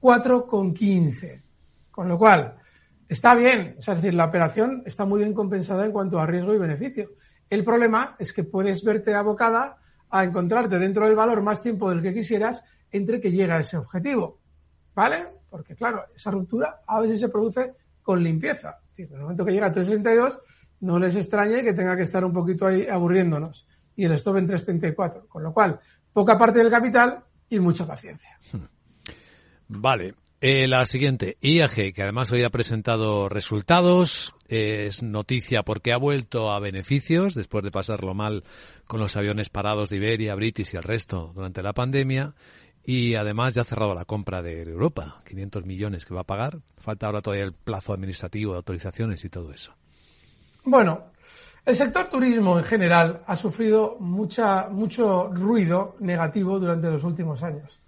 4,15. 0.00 1.42
Con 1.90 2.08
lo 2.08 2.18
cual, 2.18 2.56
Está 3.12 3.34
bien, 3.34 3.76
es 3.78 3.84
decir, 3.84 4.14
la 4.14 4.24
operación 4.24 4.84
está 4.86 5.04
muy 5.04 5.18
bien 5.18 5.34
compensada 5.34 5.84
en 5.84 5.92
cuanto 5.92 6.18
a 6.18 6.24
riesgo 6.24 6.54
y 6.54 6.58
beneficio. 6.58 7.10
El 7.50 7.62
problema 7.62 8.16
es 8.18 8.32
que 8.32 8.42
puedes 8.42 8.82
verte 8.82 9.14
abocada 9.14 9.76
a 10.08 10.24
encontrarte 10.24 10.78
dentro 10.78 11.04
del 11.04 11.14
valor 11.14 11.42
más 11.42 11.60
tiempo 11.60 11.90
del 11.90 12.00
que 12.00 12.14
quisieras 12.14 12.64
entre 12.90 13.20
que 13.20 13.30
llega 13.30 13.56
a 13.56 13.60
ese 13.60 13.76
objetivo. 13.76 14.40
¿Vale? 14.94 15.26
Porque 15.50 15.76
claro, 15.76 16.06
esa 16.16 16.30
ruptura 16.30 16.80
a 16.86 17.00
veces 17.02 17.20
se 17.20 17.28
produce 17.28 17.74
con 18.00 18.24
limpieza. 18.24 18.78
en 18.96 19.12
el 19.12 19.20
momento 19.20 19.44
que 19.44 19.52
llega 19.52 19.66
a 19.66 19.72
362, 19.74 20.40
no 20.80 20.98
les 20.98 21.14
extrañe 21.14 21.62
que 21.62 21.74
tenga 21.74 21.94
que 21.94 22.04
estar 22.04 22.24
un 22.24 22.32
poquito 22.32 22.66
ahí 22.66 22.86
aburriéndonos. 22.86 23.68
Y 23.94 24.06
el 24.06 24.12
stop 24.12 24.38
en 24.38 24.46
334. 24.46 25.28
Con 25.28 25.42
lo 25.42 25.52
cual, 25.52 25.78
poca 26.14 26.38
parte 26.38 26.60
del 26.60 26.70
capital 26.70 27.22
y 27.50 27.60
mucha 27.60 27.86
paciencia. 27.86 28.38
Vale. 29.68 30.14
Eh, 30.44 30.66
la 30.66 30.84
siguiente, 30.86 31.36
IAG, 31.40 31.94
que 31.94 32.02
además 32.02 32.32
hoy 32.32 32.42
ha 32.42 32.50
presentado 32.50 33.28
resultados, 33.28 34.34
es 34.48 35.04
noticia 35.04 35.62
porque 35.62 35.92
ha 35.92 35.98
vuelto 35.98 36.50
a 36.50 36.58
beneficios 36.58 37.36
después 37.36 37.62
de 37.62 37.70
pasarlo 37.70 38.12
mal 38.12 38.42
con 38.88 38.98
los 38.98 39.16
aviones 39.16 39.50
parados 39.50 39.90
de 39.90 39.98
Iberia, 39.98 40.34
British 40.34 40.74
y 40.74 40.78
el 40.78 40.82
resto 40.82 41.30
durante 41.32 41.62
la 41.62 41.74
pandemia. 41.74 42.34
Y 42.84 43.14
además 43.14 43.54
ya 43.54 43.62
ha 43.62 43.64
cerrado 43.64 43.94
la 43.94 44.04
compra 44.04 44.42
de 44.42 44.62
Europa, 44.62 45.22
500 45.28 45.64
millones 45.64 46.04
que 46.04 46.14
va 46.14 46.22
a 46.22 46.26
pagar. 46.26 46.58
Falta 46.76 47.06
ahora 47.06 47.22
todavía 47.22 47.44
el 47.46 47.52
plazo 47.52 47.92
administrativo 47.92 48.50
de 48.50 48.56
autorizaciones 48.56 49.24
y 49.24 49.28
todo 49.28 49.52
eso. 49.52 49.72
Bueno, 50.64 51.12
el 51.64 51.76
sector 51.76 52.10
turismo 52.10 52.58
en 52.58 52.64
general 52.64 53.22
ha 53.28 53.36
sufrido 53.36 53.96
mucha, 54.00 54.68
mucho 54.68 55.28
ruido 55.32 55.94
negativo 56.00 56.58
durante 56.58 56.90
los 56.90 57.04
últimos 57.04 57.44
años. 57.44 57.81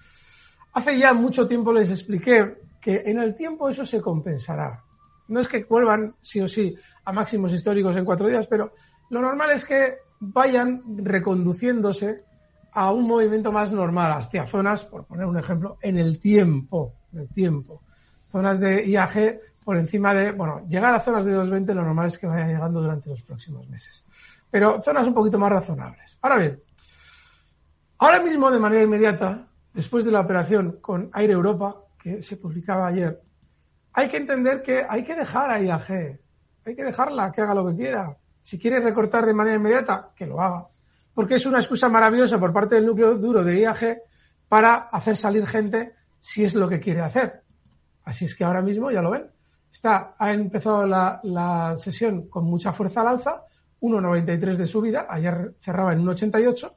Hace 0.74 0.98
ya 0.98 1.14
mucho 1.14 1.46
tiempo 1.46 1.72
les 1.72 1.88
expliqué 1.88 2.58
que 2.80 3.02
en 3.06 3.18
el 3.18 3.34
tiempo 3.34 3.68
eso 3.68 3.86
se 3.86 4.00
compensará. 4.00 4.82
No 5.28 5.40
es 5.40 5.48
que 5.48 5.64
vuelvan 5.64 6.16
sí 6.20 6.40
o 6.40 6.48
sí 6.48 6.76
a 7.04 7.12
máximos 7.12 7.52
históricos 7.52 7.96
en 7.96 8.04
cuatro 8.04 8.26
días, 8.26 8.46
pero 8.46 8.74
lo 9.10 9.20
normal 9.20 9.52
es 9.52 9.64
que 9.64 9.98
vayan 10.18 10.82
reconduciéndose 10.98 12.24
a 12.72 12.90
un 12.90 13.06
movimiento 13.06 13.52
más 13.52 13.72
normal 13.72 14.12
hacia 14.12 14.46
zonas, 14.46 14.84
por 14.84 15.06
poner 15.06 15.26
un 15.26 15.38
ejemplo, 15.38 15.78
en 15.80 15.96
el 15.96 16.18
tiempo, 16.18 16.94
en 17.12 17.20
el 17.20 17.28
tiempo. 17.28 17.82
Zonas 18.30 18.58
de 18.58 18.84
IAG 18.86 19.40
por 19.64 19.76
encima 19.76 20.12
de, 20.12 20.32
bueno, 20.32 20.66
llegar 20.68 20.94
a 20.94 21.00
zonas 21.00 21.24
de 21.24 21.32
220 21.32 21.74
lo 21.74 21.84
normal 21.84 22.08
es 22.08 22.18
que 22.18 22.26
vaya 22.26 22.46
llegando 22.46 22.82
durante 22.82 23.08
los 23.08 23.22
próximos 23.22 23.68
meses. 23.68 24.04
Pero 24.50 24.82
zonas 24.82 25.06
un 25.06 25.14
poquito 25.14 25.38
más 25.38 25.50
razonables. 25.50 26.18
Ahora 26.20 26.38
bien, 26.38 26.62
ahora 27.98 28.20
mismo 28.20 28.50
de 28.50 28.58
manera 28.58 28.82
inmediata 28.82 29.46
después 29.74 30.04
de 30.04 30.12
la 30.12 30.20
operación 30.20 30.78
con 30.80 31.10
Aire 31.12 31.34
Europa, 31.34 31.76
que 31.98 32.22
se 32.22 32.36
publicaba 32.36 32.86
ayer, 32.86 33.20
hay 33.92 34.08
que 34.08 34.16
entender 34.16 34.62
que 34.62 34.86
hay 34.88 35.04
que 35.04 35.14
dejar 35.14 35.50
a 35.50 35.60
IAG, 35.60 36.20
hay 36.64 36.76
que 36.76 36.84
dejarla 36.84 37.30
que 37.32 37.42
haga 37.42 37.54
lo 37.54 37.66
que 37.68 37.76
quiera. 37.76 38.16
Si 38.40 38.58
quiere 38.58 38.80
recortar 38.80 39.26
de 39.26 39.34
manera 39.34 39.56
inmediata, 39.56 40.10
que 40.14 40.26
lo 40.26 40.40
haga. 40.40 40.68
Porque 41.12 41.34
es 41.34 41.46
una 41.46 41.58
excusa 41.58 41.88
maravillosa 41.88 42.38
por 42.38 42.52
parte 42.52 42.76
del 42.76 42.86
núcleo 42.86 43.16
duro 43.16 43.42
de 43.44 43.60
IAG 43.60 43.98
para 44.48 44.74
hacer 44.74 45.16
salir 45.16 45.46
gente 45.46 45.94
si 46.18 46.44
es 46.44 46.54
lo 46.54 46.68
que 46.68 46.80
quiere 46.80 47.00
hacer. 47.00 47.42
Así 48.04 48.24
es 48.24 48.34
que 48.34 48.44
ahora 48.44 48.62
mismo, 48.62 48.90
ya 48.90 49.02
lo 49.02 49.10
ven, 49.10 49.30
está, 49.72 50.14
ha 50.18 50.32
empezado 50.32 50.86
la, 50.86 51.20
la 51.24 51.76
sesión 51.76 52.28
con 52.28 52.44
mucha 52.44 52.72
fuerza 52.72 53.00
al 53.00 53.08
alza, 53.08 53.44
1,93 53.80 54.56
de 54.56 54.66
subida, 54.66 55.06
ayer 55.08 55.54
cerraba 55.60 55.92
en 55.92 56.04
1,88, 56.04 56.72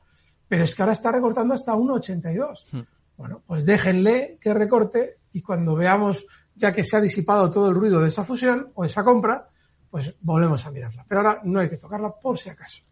pero 0.47 0.63
es 0.63 0.75
que 0.75 0.81
ahora 0.81 0.93
está 0.93 1.11
recortando 1.11 1.53
hasta 1.53 1.73
1,82. 1.73 2.65
Hmm. 2.71 2.81
Bueno, 3.17 3.41
pues 3.45 3.65
déjenle 3.65 4.37
que 4.39 4.53
recorte 4.53 5.17
y 5.33 5.41
cuando 5.41 5.75
veamos 5.75 6.25
ya 6.55 6.73
que 6.73 6.83
se 6.83 6.97
ha 6.97 7.01
disipado 7.01 7.51
todo 7.51 7.69
el 7.69 7.75
ruido 7.75 8.01
de 8.01 8.09
esa 8.09 8.23
fusión 8.23 8.71
o 8.75 8.85
esa 8.85 9.03
compra, 9.03 9.49
pues 9.89 10.15
volvemos 10.21 10.65
a 10.65 10.71
mirarla. 10.71 11.05
Pero 11.07 11.21
ahora 11.21 11.41
no 11.43 11.59
hay 11.59 11.69
que 11.69 11.77
tocarla 11.77 12.11
por 12.11 12.37
si 12.37 12.49
acaso. 12.49 12.83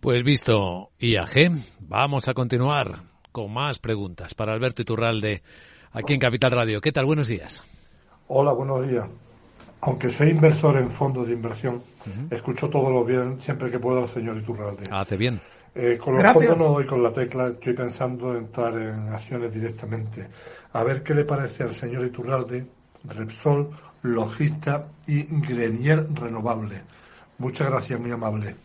Pues 0.00 0.24
visto 0.24 0.90
IAG, 0.98 1.62
vamos 1.80 2.28
a 2.28 2.34
continuar 2.34 3.02
con 3.32 3.52
más 3.52 3.78
preguntas 3.78 4.34
para 4.34 4.52
Alberto 4.52 4.82
Iturralde 4.82 5.42
aquí 5.92 6.14
en 6.14 6.20
Capital 6.20 6.52
Radio. 6.52 6.80
¿Qué 6.80 6.92
tal? 6.92 7.06
Buenos 7.06 7.28
días. 7.28 7.64
Hola, 8.28 8.52
buenos 8.52 8.88
días. 8.88 9.06
Aunque 9.82 10.10
soy 10.10 10.28
inversor 10.30 10.76
en 10.76 10.90
fondos 10.90 11.26
de 11.26 11.32
inversión, 11.32 11.82
escucho 12.30 12.68
todos 12.68 12.92
los 12.92 13.06
días, 13.06 13.42
siempre 13.42 13.70
que 13.70 13.78
pueda, 13.78 14.00
al 14.00 14.08
señor 14.08 14.36
Iturralde. 14.36 14.84
Hace 14.90 15.16
bien. 15.16 15.40
Eh, 15.74 15.98
con 16.02 16.16
los 16.16 16.32
fondos 16.32 16.58
no 16.58 16.68
doy 16.68 16.84
con 16.84 17.02
la 17.02 17.12
tecla, 17.12 17.48
estoy 17.48 17.74
pensando 17.74 18.32
en 18.32 18.44
entrar 18.44 18.74
en 18.76 19.08
acciones 19.08 19.52
directamente. 19.52 20.28
A 20.72 20.82
ver 20.82 21.02
qué 21.02 21.14
le 21.14 21.24
parece 21.24 21.62
al 21.62 21.74
señor 21.74 22.04
Iturralde, 22.04 22.66
Repsol, 23.04 23.70
Logista 24.02 24.88
y 25.06 25.22
Grenier 25.22 26.06
Renovable. 26.12 26.82
Muchas 27.38 27.70
gracias, 27.70 28.00
muy 28.00 28.10
amable. 28.10 28.56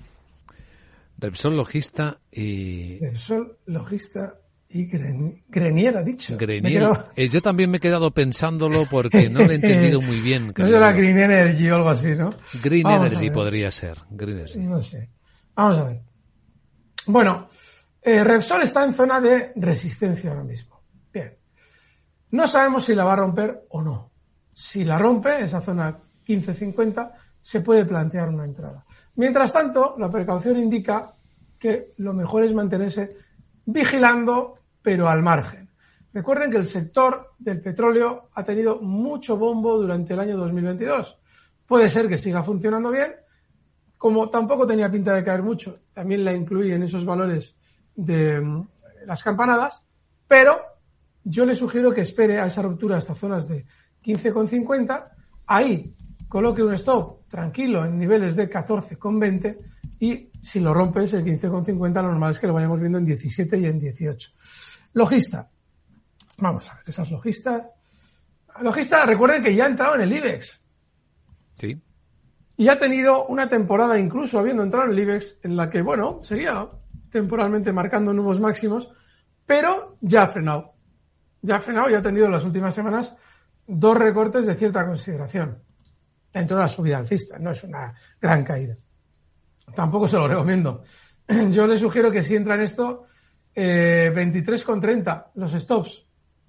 Repsol, 1.18 1.56
Logista 1.56 2.20
y... 2.32 3.00
Repsol, 3.00 3.58
Logista 3.68 4.40
y 4.70 4.86
Grenier, 4.86 5.98
ha 5.98 6.04
dicho. 6.04 6.36
Grenier. 6.38 6.90
Eh, 7.16 7.30
yo 7.30 7.42
también 7.42 7.70
me 7.70 7.78
he 7.78 7.80
quedado 7.80 8.12
pensándolo 8.12 8.86
porque 8.90 9.30
no 9.30 9.40
lo 9.46 9.52
he 9.52 9.56
entendido 9.62 10.02
muy 10.02 10.20
bien. 10.20 10.54
no 10.58 10.68
era 10.68 10.92
Green 10.92 11.18
Energy 11.18 11.70
o 11.70 11.76
algo 11.76 11.90
así, 11.90 12.10
¿no? 12.10 12.32
Green 12.64 12.88
Energy 12.88 13.30
podría 13.30 13.72
ser. 13.72 14.00
Green 14.10 14.40
Energy. 14.40 14.60
No 14.60 14.82
sé. 14.82 15.10
Vamos 15.56 15.78
a 15.78 15.84
ver. 15.86 16.02
Bueno, 17.08 17.50
eh, 18.02 18.24
Repsol 18.24 18.64
está 18.64 18.84
en 18.84 18.94
zona 18.94 19.20
de 19.20 19.54
resistencia 19.56 20.32
ahora 20.32 20.44
mismo. 20.44 20.82
Bien. 21.12 21.38
No 22.32 22.48
sabemos 22.48 22.86
si 22.86 22.96
la 22.96 23.04
va 23.04 23.14
a 23.14 23.18
romper 23.18 23.66
o 23.70 23.82
no. 23.82 24.12
Si 24.52 24.84
la 24.84 24.98
rompe, 24.98 25.44
esa 25.44 25.62
zona 25.62 25.98
15.50, 26.26 27.12
se 27.40 27.62
puede 27.62 27.86
plantear 27.86 28.30
una 28.30 28.46
entrada. 28.46 28.86
Mientras 29.16 29.54
tanto, 29.54 29.96
la 29.98 30.10
precaución 30.10 30.58
indica 30.58 31.14
que 31.60 31.94
lo 31.98 32.14
mejor 32.14 32.44
es 32.44 32.54
mantenerse 32.54 33.18
vigilando, 33.66 34.60
pero 34.82 35.10
al 35.10 35.22
margen. 35.22 35.70
Recuerden 36.14 36.52
que 36.52 36.58
el 36.58 36.66
sector 36.66 37.34
del 37.38 37.62
petróleo 37.62 38.30
ha 38.34 38.44
tenido 38.44 38.80
mucho 38.82 39.38
bombo 39.38 39.78
durante 39.78 40.14
el 40.14 40.20
año 40.20 40.38
2022. 40.38 41.20
Puede 41.66 41.90
ser 41.90 42.08
que 42.08 42.18
siga 42.18 42.44
funcionando 42.44 42.92
bien, 42.92 43.16
como 44.06 44.30
tampoco 44.30 44.68
tenía 44.68 44.92
pinta 44.92 45.16
de 45.16 45.24
caer 45.24 45.42
mucho, 45.42 45.80
también 45.92 46.24
la 46.24 46.32
incluí 46.32 46.72
en 46.72 46.84
esos 46.84 47.04
valores 47.04 47.56
de 47.96 48.40
mm, 48.40 48.68
las 49.08 49.24
campanadas, 49.24 49.82
pero 50.28 50.62
yo 51.24 51.44
le 51.44 51.56
sugiero 51.56 51.92
que 51.92 52.02
espere 52.02 52.40
a 52.40 52.46
esa 52.46 52.62
ruptura 52.62 52.98
hasta 52.98 53.16
zonas 53.16 53.48
de 53.48 53.66
15,50, 54.04 55.08
ahí 55.48 55.96
coloque 56.30 56.62
un 56.62 56.76
stop 56.76 57.28
tranquilo 57.30 57.84
en 57.84 57.98
niveles 57.98 58.36
de 58.36 58.48
14,20 58.48 59.58
y 60.00 60.30
si 60.40 60.60
lo 60.60 60.72
rompes 60.72 61.14
el 61.14 61.26
15,50 61.26 61.96
lo 61.96 62.04
normal 62.04 62.30
es 62.30 62.38
que 62.38 62.46
lo 62.46 62.54
vayamos 62.54 62.80
viendo 62.80 63.00
en 63.00 63.06
17 63.06 63.58
y 63.58 63.66
en 63.66 63.80
18. 63.80 64.32
Logista. 64.94 65.50
Vamos 66.38 66.70
a 66.70 66.76
ver, 66.76 66.84
esas 66.86 67.10
logistas. 67.10 67.64
Logista, 68.62 69.04
recuerden 69.04 69.42
que 69.42 69.56
ya 69.56 69.66
ha 69.66 69.70
entrado 69.70 69.96
en 69.96 70.02
el 70.02 70.14
IBEX. 70.14 70.62
Sí 71.58 71.82
y 72.58 72.70
ha 72.70 72.80
tenido 72.80 73.26
una 73.26 73.50
temporada, 73.50 74.00
incluso 74.00 74.40
habiendo 74.40 74.64
entrado 74.64 74.86
en 74.86 74.92
el 74.92 75.00
IBEX, 75.00 75.38
en 75.44 75.58
la 75.58 75.70
que, 75.70 75.82
bueno, 75.82 76.20
seguía 76.24 76.68
temporalmente 77.12 77.74
marcando 77.74 78.14
nuevos 78.14 78.40
máximos, 78.40 78.90
pero 79.46 79.98
ya 80.02 80.24
ha 80.24 80.28
frenado. 80.28 80.74
Ya 81.42 81.58
ha 81.58 81.60
frenado 81.60 81.90
y 81.90 81.94
ha 81.94 82.02
tenido 82.02 82.26
en 82.26 82.32
las 82.32 82.46
últimas 82.46 82.74
semanas 82.74 83.14
dos 83.68 83.98
recortes 83.98 84.46
de 84.46 84.56
cierta 84.56 84.86
consideración. 84.86 85.60
Dentro 86.34 86.58
de 86.58 86.64
la 86.64 86.68
subida 86.68 86.98
alcista, 86.98 87.38
no 87.40 87.52
es 87.52 87.64
una 87.64 87.94
gran 88.22 88.44
caída. 88.44 88.76
Tampoco 89.74 90.08
se 90.08 90.18
lo 90.18 90.28
recomiendo. 90.28 90.84
Yo 91.52 91.68
le 91.68 91.78
sugiero 91.78 92.12
que 92.12 92.24
si 92.24 92.36
entra 92.36 92.56
en 92.56 92.62
esto, 92.62 93.06
eh, 93.54 94.12
23,30 94.14 95.28
los 95.36 95.52
stops, 95.54 96.06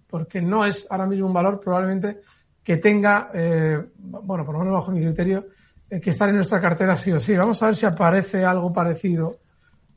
porque 0.06 0.40
no 0.40 0.64
es 0.64 0.86
ahora 0.88 1.06
mismo 1.06 1.26
un 1.26 1.32
valor 1.32 1.60
probablemente 1.60 2.20
que 2.62 2.76
tenga, 2.78 3.30
eh, 3.32 3.80
bueno, 3.96 4.44
por 4.44 4.54
lo 4.54 4.58
menos 4.60 4.74
bajo 4.74 4.90
mi 4.90 5.00
criterio, 5.00 5.46
que 5.88 6.10
estar 6.10 6.28
en 6.28 6.36
nuestra 6.36 6.60
cartera 6.60 6.96
sí 6.96 7.12
o 7.12 7.20
sí. 7.20 7.36
Vamos 7.36 7.62
a 7.62 7.66
ver 7.66 7.76
si 7.76 7.86
aparece 7.86 8.44
algo 8.44 8.72
parecido 8.72 9.38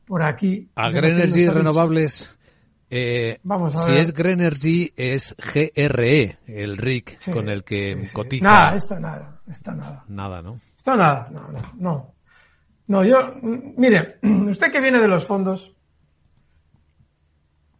por 0.05 0.23
aquí. 0.23 0.69
A 0.75 0.89
Grenergy 0.89 1.47
Renovables. 1.47 2.35
Eh, 2.91 3.39
Vamos 3.43 3.75
a 3.75 3.85
si 3.85 3.91
es 3.93 4.13
Grenergy 4.13 4.91
es 4.95 5.35
GRE, 5.37 6.39
el 6.47 6.77
RIC 6.77 7.31
con 7.31 7.47
el 7.49 7.63
que 7.63 8.09
cotiza. 8.11 8.45
Nada, 8.45 8.75
esto 8.75 8.99
nada, 8.99 9.41
esto 9.47 9.71
nada. 9.71 10.03
Nada, 10.07 10.41
¿no? 10.41 10.59
Esto 10.75 10.95
nada, 10.95 11.27
no, 11.29 11.47
no, 11.49 11.59
no. 11.77 12.13
No, 12.87 13.03
yo, 13.03 13.35
mire, 13.43 14.17
usted 14.23 14.71
que 14.71 14.81
viene 14.81 14.97
de 14.97 15.07
los 15.07 15.23
fondos, 15.23 15.71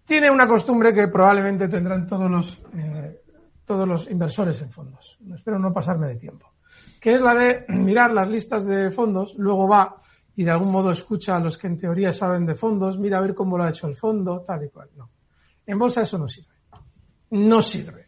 tiene 0.05 0.29
una 0.29 0.47
costumbre 0.47 0.93
que 0.93 1.07
probablemente 1.07 1.67
tendrán 1.67 2.05
todos 2.05 2.29
los, 2.29 2.61
eh, 2.75 3.21
todos 3.65 3.87
los 3.87 4.07
inversores 4.11 4.61
en 4.61 4.69
fondos. 4.69 5.17
Espero 5.33 5.57
no 5.57 5.73
pasarme 5.73 6.07
de 6.07 6.15
tiempo 6.17 6.48
que 6.99 7.13
es 7.13 7.21
la 7.21 7.33
de 7.33 7.65
mirar 7.69 8.11
las 8.11 8.27
listas 8.27 8.65
de 8.65 8.91
fondos, 8.91 9.35
luego 9.37 9.67
va 9.67 10.01
y 10.35 10.43
de 10.43 10.51
algún 10.51 10.71
modo 10.71 10.91
escucha 10.91 11.35
a 11.35 11.39
los 11.39 11.57
que 11.57 11.67
en 11.67 11.77
teoría 11.77 12.13
saben 12.13 12.45
de 12.45 12.55
fondos, 12.55 12.97
mira 12.97 13.17
a 13.17 13.21
ver 13.21 13.35
cómo 13.35 13.57
lo 13.57 13.63
ha 13.63 13.69
hecho 13.69 13.87
el 13.87 13.95
fondo, 13.95 14.41
tal 14.41 14.63
y 14.63 14.69
cual. 14.69 14.89
No. 14.95 15.09
En 15.65 15.77
bolsa 15.77 16.01
eso 16.01 16.17
no 16.17 16.27
sirve. 16.27 16.53
No 17.31 17.61
sirve. 17.61 18.07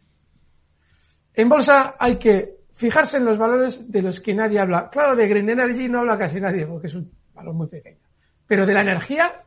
En 1.34 1.48
bolsa 1.48 1.96
hay 1.98 2.16
que 2.16 2.62
fijarse 2.72 3.18
en 3.18 3.24
los 3.24 3.38
valores 3.38 3.90
de 3.90 4.02
los 4.02 4.20
que 4.20 4.34
nadie 4.34 4.58
habla. 4.58 4.88
Claro, 4.90 5.14
de 5.14 5.28
Green 5.28 5.48
Energy 5.50 5.88
no 5.88 6.00
habla 6.00 6.18
casi 6.18 6.40
nadie 6.40 6.66
porque 6.66 6.86
es 6.86 6.94
un 6.94 7.10
valor 7.34 7.54
muy 7.54 7.68
pequeño. 7.68 8.00
Pero 8.46 8.66
de 8.66 8.74
la 8.74 8.82
energía, 8.82 9.44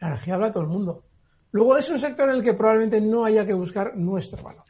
la 0.00 0.08
energía 0.08 0.34
habla 0.34 0.52
todo 0.52 0.62
el 0.62 0.68
mundo. 0.68 1.04
Luego 1.50 1.76
es 1.76 1.88
un 1.90 1.98
sector 1.98 2.30
en 2.30 2.36
el 2.36 2.42
que 2.42 2.54
probablemente 2.54 3.00
no 3.00 3.24
haya 3.24 3.44
que 3.44 3.52
buscar 3.52 3.96
nuestro 3.96 4.42
valor. 4.42 4.64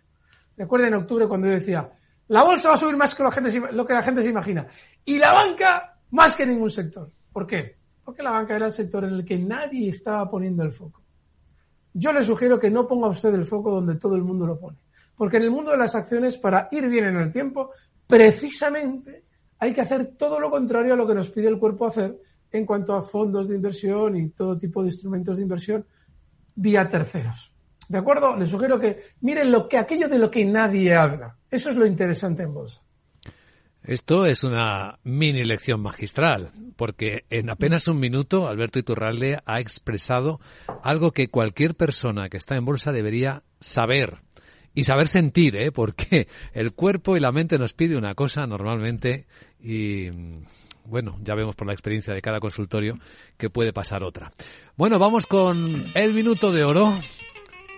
Recuerden 0.56 0.88
en 0.88 1.00
octubre 1.00 1.28
cuando 1.28 1.46
yo 1.46 1.54
decía, 1.54 1.90
la 2.32 2.44
bolsa 2.44 2.70
va 2.70 2.76
a 2.76 2.78
subir 2.78 2.96
más 2.96 3.14
que 3.14 3.22
lo 3.22 3.86
que 3.86 3.92
la 3.92 4.02
gente 4.02 4.22
se 4.22 4.30
imagina. 4.30 4.66
Y 5.04 5.18
la 5.18 5.34
banca 5.34 5.98
más 6.12 6.34
que 6.34 6.46
ningún 6.46 6.70
sector. 6.70 7.12
¿Por 7.30 7.46
qué? 7.46 7.76
Porque 8.02 8.22
la 8.22 8.30
banca 8.30 8.56
era 8.56 8.64
el 8.64 8.72
sector 8.72 9.04
en 9.04 9.10
el 9.10 9.22
que 9.22 9.38
nadie 9.38 9.90
estaba 9.90 10.30
poniendo 10.30 10.62
el 10.62 10.72
foco. 10.72 11.02
Yo 11.92 12.10
le 12.10 12.24
sugiero 12.24 12.58
que 12.58 12.70
no 12.70 12.88
ponga 12.88 13.08
usted 13.08 13.34
el 13.34 13.44
foco 13.44 13.72
donde 13.72 13.96
todo 13.96 14.16
el 14.16 14.22
mundo 14.22 14.46
lo 14.46 14.58
pone. 14.58 14.78
Porque 15.14 15.36
en 15.36 15.42
el 15.42 15.50
mundo 15.50 15.72
de 15.72 15.76
las 15.76 15.94
acciones, 15.94 16.38
para 16.38 16.68
ir 16.70 16.88
bien 16.88 17.04
en 17.04 17.16
el 17.18 17.30
tiempo, 17.30 17.72
precisamente 18.06 19.24
hay 19.58 19.74
que 19.74 19.82
hacer 19.82 20.14
todo 20.16 20.40
lo 20.40 20.50
contrario 20.50 20.94
a 20.94 20.96
lo 20.96 21.06
que 21.06 21.14
nos 21.14 21.28
pide 21.28 21.48
el 21.48 21.58
cuerpo 21.58 21.86
hacer 21.86 22.18
en 22.50 22.64
cuanto 22.64 22.94
a 22.94 23.02
fondos 23.02 23.46
de 23.46 23.56
inversión 23.56 24.16
y 24.16 24.30
todo 24.30 24.56
tipo 24.56 24.80
de 24.80 24.88
instrumentos 24.88 25.36
de 25.36 25.42
inversión 25.42 25.84
vía 26.54 26.88
terceros. 26.88 27.51
¿De 27.88 27.98
acuerdo? 27.98 28.36
Les 28.36 28.50
sugiero 28.50 28.78
que 28.78 29.10
miren 29.20 29.50
lo 29.50 29.68
que 29.68 29.78
aquello 29.78 30.08
de 30.08 30.18
lo 30.18 30.30
que 30.30 30.44
nadie 30.44 30.94
habla. 30.94 31.36
Eso 31.50 31.70
es 31.70 31.76
lo 31.76 31.86
interesante 31.86 32.42
en 32.42 32.54
bolsa. 32.54 32.80
Esto 33.84 34.26
es 34.26 34.44
una 34.44 35.00
mini 35.02 35.44
lección 35.44 35.80
magistral, 35.80 36.52
porque 36.76 37.24
en 37.30 37.50
apenas 37.50 37.88
un 37.88 37.98
minuto 37.98 38.46
Alberto 38.46 38.78
Iturralde 38.78 39.40
ha 39.44 39.58
expresado 39.58 40.40
algo 40.84 41.10
que 41.10 41.28
cualquier 41.28 41.74
persona 41.74 42.28
que 42.28 42.36
está 42.36 42.54
en 42.54 42.64
bolsa 42.64 42.92
debería 42.92 43.42
saber 43.60 44.18
y 44.72 44.84
saber 44.84 45.08
sentir, 45.08 45.56
¿eh? 45.56 45.72
porque 45.72 46.28
el 46.52 46.72
cuerpo 46.74 47.16
y 47.16 47.20
la 47.20 47.32
mente 47.32 47.58
nos 47.58 47.74
pide 47.74 47.96
una 47.96 48.14
cosa 48.14 48.46
normalmente 48.46 49.26
y 49.60 50.10
bueno, 50.84 51.18
ya 51.22 51.34
vemos 51.34 51.56
por 51.56 51.66
la 51.66 51.72
experiencia 51.72 52.14
de 52.14 52.22
cada 52.22 52.38
consultorio 52.38 52.98
que 53.36 53.50
puede 53.50 53.72
pasar 53.72 54.04
otra. 54.04 54.32
Bueno, 54.76 54.98
vamos 55.00 55.26
con 55.26 55.86
el 55.94 56.14
minuto 56.14 56.52
de 56.52 56.64
oro 56.64 56.92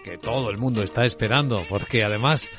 que 0.04 0.18
todo 0.18 0.50
el 0.50 0.58
mundo 0.58 0.82
está 0.82 1.06
esperando, 1.06 1.62
porque 1.66 2.04
además 2.04 2.50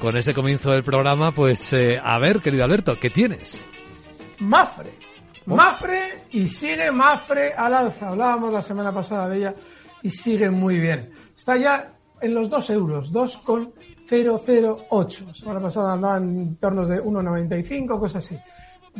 con 0.00 0.16
este 0.16 0.32
comienzo 0.32 0.70
del 0.70 0.82
programa, 0.82 1.32
pues 1.32 1.70
eh, 1.74 1.98
a 2.02 2.18
ver, 2.18 2.40
querido 2.40 2.64
Alberto, 2.64 2.98
¿qué 2.98 3.10
tienes? 3.10 3.62
Mafre. 4.38 4.90
Oh. 5.46 5.54
Mafre 5.54 6.22
y 6.30 6.48
sigue 6.48 6.90
Mafre 6.90 7.52
al 7.52 7.74
alza. 7.74 8.08
Hablábamos 8.08 8.54
la 8.54 8.62
semana 8.62 8.90
pasada 8.90 9.28
de 9.28 9.36
ella 9.36 9.54
y 10.02 10.08
sigue 10.08 10.50
muy 10.50 10.80
bien. 10.80 11.10
Está 11.36 11.58
ya 11.58 11.92
en 12.22 12.34
los 12.34 12.48
2 12.48 12.70
euros, 12.70 13.12
2,008. 13.12 15.24
La 15.26 15.34
semana 15.34 15.60
pasada 15.60 15.92
andaba 15.92 16.16
en 16.16 16.56
tornos 16.56 16.88
de 16.88 17.02
1,95, 17.02 17.98
cosas 17.98 18.24
así. 18.24 18.38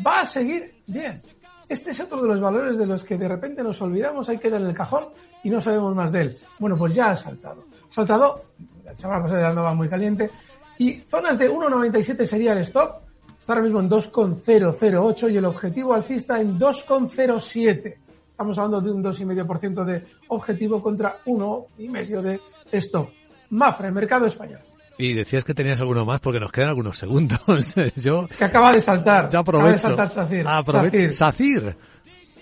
Va 0.06 0.20
a 0.20 0.26
seguir 0.26 0.82
bien. 0.86 1.22
Este 1.70 1.92
es 1.92 2.00
otro 2.00 2.20
de 2.20 2.28
los 2.28 2.38
valores 2.38 2.76
de 2.76 2.84
los 2.84 3.02
que 3.02 3.16
de 3.16 3.28
repente 3.28 3.62
nos 3.62 3.80
olvidamos, 3.80 4.28
hay 4.28 4.36
que 4.36 4.50
dar 4.50 4.60
en 4.60 4.66
el 4.66 4.74
cajón 4.74 5.06
y 5.42 5.48
no 5.48 5.62
sabemos 5.62 5.94
más 5.94 6.12
de 6.12 6.20
él. 6.20 6.36
Bueno, 6.58 6.76
pues 6.76 6.94
ya 6.94 7.12
ha 7.12 7.16
saltado 7.16 7.64
saltado, 7.94 8.44
la 8.84 8.92
semana 8.92 9.22
pasada 9.22 9.40
ya 9.40 9.48
andaba 9.50 9.74
muy 9.74 9.88
caliente, 9.88 10.30
y 10.78 10.94
zonas 11.08 11.38
de 11.38 11.48
1,97 11.48 12.24
sería 12.24 12.52
el 12.52 12.58
stop, 12.58 13.02
está 13.38 13.52
ahora 13.52 13.62
mismo 13.62 13.80
en 13.80 13.88
2,008 13.88 15.28
y 15.28 15.36
el 15.36 15.44
objetivo 15.44 15.94
alcista 15.94 16.40
en 16.40 16.58
2,07. 16.58 17.94
Estamos 18.30 18.58
hablando 18.58 18.80
de 18.80 18.90
un 18.90 19.04
2,5% 19.04 19.84
de 19.84 20.04
objetivo 20.28 20.82
contra 20.82 21.18
1,5% 21.24 22.20
de 22.20 22.40
stop. 22.72 23.08
Mafra, 23.50 23.86
el 23.86 23.94
mercado 23.94 24.26
español. 24.26 24.58
Y 24.98 25.12
decías 25.12 25.44
que 25.44 25.54
tenías 25.54 25.80
alguno 25.80 26.04
más 26.04 26.20
porque 26.20 26.40
nos 26.40 26.50
quedan 26.50 26.70
algunos 26.70 26.98
segundos. 26.98 27.40
Yo 27.96 28.26
que 28.26 28.44
acaba 28.44 28.72
de 28.72 28.80
saltar. 28.80 29.28
Ya 29.28 29.40
aprovecho. 29.40 29.66
Acaba 29.66 29.72
de 29.72 29.78
saltar 29.78 30.08
Sacir. 30.08 30.46
Ah, 30.46 30.58
aprovecho. 30.58 31.12
Sacir. 31.12 31.76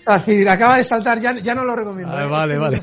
Así, 0.05 0.45
acaba 0.47 0.77
de 0.77 0.83
saltar, 0.83 1.19
ya, 1.19 1.37
ya 1.39 1.55
no 1.55 1.63
lo 1.63 1.75
recomiendo. 1.75 2.15
Ah, 2.15 2.23
¿eh? 2.23 2.27
vale, 2.27 2.57
vale. 2.57 2.81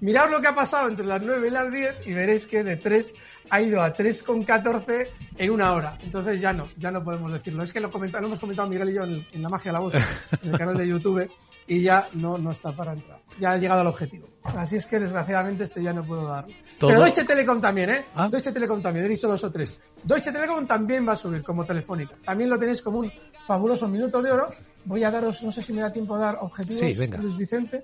Mirad 0.00 0.30
lo 0.30 0.40
que 0.40 0.48
ha 0.48 0.54
pasado 0.54 0.88
entre 0.88 1.04
las 1.04 1.20
9 1.20 1.46
y 1.46 1.50
las 1.50 1.70
10 1.70 2.06
y 2.06 2.14
veréis 2.14 2.46
que 2.46 2.64
de 2.64 2.76
3 2.76 3.12
ha 3.50 3.60
ido 3.60 3.82
a 3.82 3.92
3,14 3.92 5.08
en 5.36 5.50
una 5.50 5.72
hora. 5.72 5.98
Entonces 6.02 6.40
ya 6.40 6.52
no, 6.52 6.68
ya 6.76 6.90
no 6.90 7.02
podemos 7.02 7.32
decirlo. 7.32 7.62
Es 7.62 7.72
que 7.72 7.80
lo, 7.80 7.88
lo 7.88 8.26
hemos 8.26 8.40
comentado 8.40 8.68
Miguel 8.68 8.90
y 8.90 8.94
yo 8.94 9.04
en, 9.04 9.42
la 9.42 9.48
magia 9.48 9.70
de 9.70 9.78
la 9.78 9.80
voz, 9.80 9.94
en 10.42 10.50
el 10.50 10.58
canal 10.58 10.76
de 10.76 10.88
YouTube, 10.88 11.30
y 11.66 11.82
ya 11.82 12.08
no, 12.14 12.38
no 12.38 12.52
está 12.52 12.72
para 12.72 12.92
entrar. 12.92 13.20
Ya 13.38 13.52
ha 13.52 13.56
llegado 13.58 13.82
al 13.82 13.86
objetivo. 13.86 14.26
Así 14.42 14.76
es 14.76 14.86
que 14.86 14.98
desgraciadamente 14.98 15.64
este 15.64 15.82
ya 15.82 15.92
no 15.92 16.04
puedo 16.04 16.26
dar. 16.26 16.46
Pero 16.80 17.02
Deutsche 17.02 17.24
Telekom 17.24 17.60
también, 17.60 17.90
¿eh? 17.90 18.04
¿Ah? 18.14 18.28
Deutsche 18.30 18.52
Telekom 18.52 18.80
también, 18.80 19.04
he 19.04 19.08
dicho 19.08 19.28
dos 19.28 19.44
o 19.44 19.50
tres. 19.50 19.78
Deutsche 20.02 20.32
Telekom 20.32 20.66
también 20.66 21.06
va 21.06 21.12
a 21.12 21.16
subir 21.16 21.42
como 21.42 21.64
telefónica. 21.64 22.14
También 22.24 22.48
lo 22.48 22.58
tenéis 22.58 22.80
como 22.80 23.00
un 23.00 23.12
fabuloso 23.46 23.86
minuto 23.86 24.22
de 24.22 24.32
oro 24.32 24.50
Voy 24.88 25.04
a 25.04 25.10
daros, 25.10 25.42
no 25.42 25.52
sé 25.52 25.60
si 25.60 25.74
me 25.74 25.82
da 25.82 25.92
tiempo 25.92 26.14
a 26.14 26.18
dar 26.18 26.38
objetivos, 26.40 26.80
sí, 26.80 26.94
venga. 26.94 27.18
Luis 27.18 27.36
Vicente. 27.36 27.82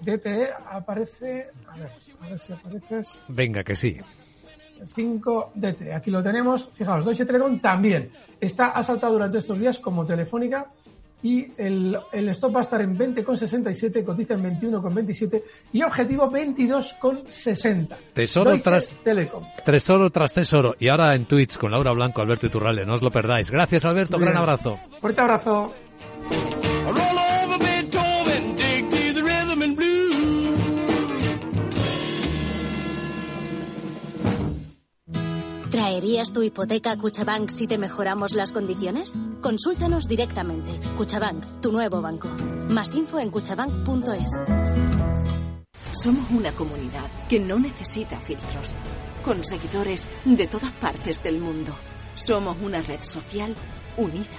DTE 0.00 0.48
aparece, 0.70 1.48
a 1.68 1.76
ver, 1.76 1.90
a 2.20 2.28
ver 2.28 2.38
si 2.38 2.52
apareces. 2.52 3.20
Venga, 3.28 3.62
que 3.62 3.76
sí. 3.76 3.98
5 4.94 5.52
DTE, 5.54 5.92
aquí 5.92 6.10
lo 6.10 6.22
tenemos. 6.22 6.70
Fijaos, 6.72 7.04
Deutsche 7.04 7.26
Telekom 7.26 7.60
también 7.60 8.10
está, 8.40 8.68
ha 8.68 8.82
saltado 8.82 9.12
durante 9.12 9.38
estos 9.38 9.58
días 9.58 9.78
como 9.78 10.06
telefónica 10.06 10.70
y 11.22 11.46
el, 11.58 11.98
el 12.12 12.28
stop 12.30 12.54
va 12.54 12.60
a 12.60 12.62
estar 12.62 12.80
en 12.80 12.96
20,67, 12.96 14.02
cotiza 14.02 14.34
en 14.34 14.60
21,27 14.60 15.42
y 15.74 15.82
objetivo 15.82 16.30
22,60. 16.30 17.96
Tesoro 18.14 18.60
tras 18.62 18.88
Telecom. 19.02 19.44
Tesoro 19.62 20.10
tras 20.10 20.32
tesoro. 20.32 20.74
Y 20.78 20.88
ahora 20.88 21.14
en 21.14 21.26
Twitch 21.26 21.58
con 21.58 21.70
Laura 21.70 21.92
Blanco, 21.92 22.22
Alberto 22.22 22.46
Iturralde. 22.46 22.86
No 22.86 22.94
os 22.94 23.02
lo 23.02 23.10
perdáis. 23.10 23.50
Gracias, 23.50 23.84
Alberto. 23.84 24.18
Gran 24.18 24.36
abrazo. 24.36 24.78
Fuerte 25.00 25.20
abrazo. 25.20 25.74
¿Traerías 35.76 36.32
tu 36.32 36.42
hipoteca 36.42 36.92
a 36.92 36.96
Cuchabank 36.96 37.50
si 37.50 37.66
te 37.66 37.78
mejoramos 37.78 38.32
las 38.32 38.52
condiciones? 38.52 39.14
Consúltanos 39.42 40.08
directamente. 40.08 40.70
Cuchabank, 40.96 41.60
tu 41.60 41.70
nuevo 41.70 42.00
banco. 42.00 42.28
Más 42.70 42.94
info 42.94 43.18
en 43.18 43.30
cuchabank.es. 43.30 44.30
Somos 45.92 46.30
una 46.30 46.52
comunidad 46.52 47.06
que 47.28 47.40
no 47.40 47.58
necesita 47.58 48.18
filtros, 48.20 48.74
con 49.22 49.44
seguidores 49.44 50.06
de 50.24 50.46
todas 50.46 50.72
partes 50.72 51.22
del 51.22 51.40
mundo. 51.40 51.74
Somos 52.14 52.56
una 52.62 52.80
red 52.80 53.02
social 53.02 53.54
unida, 53.96 54.38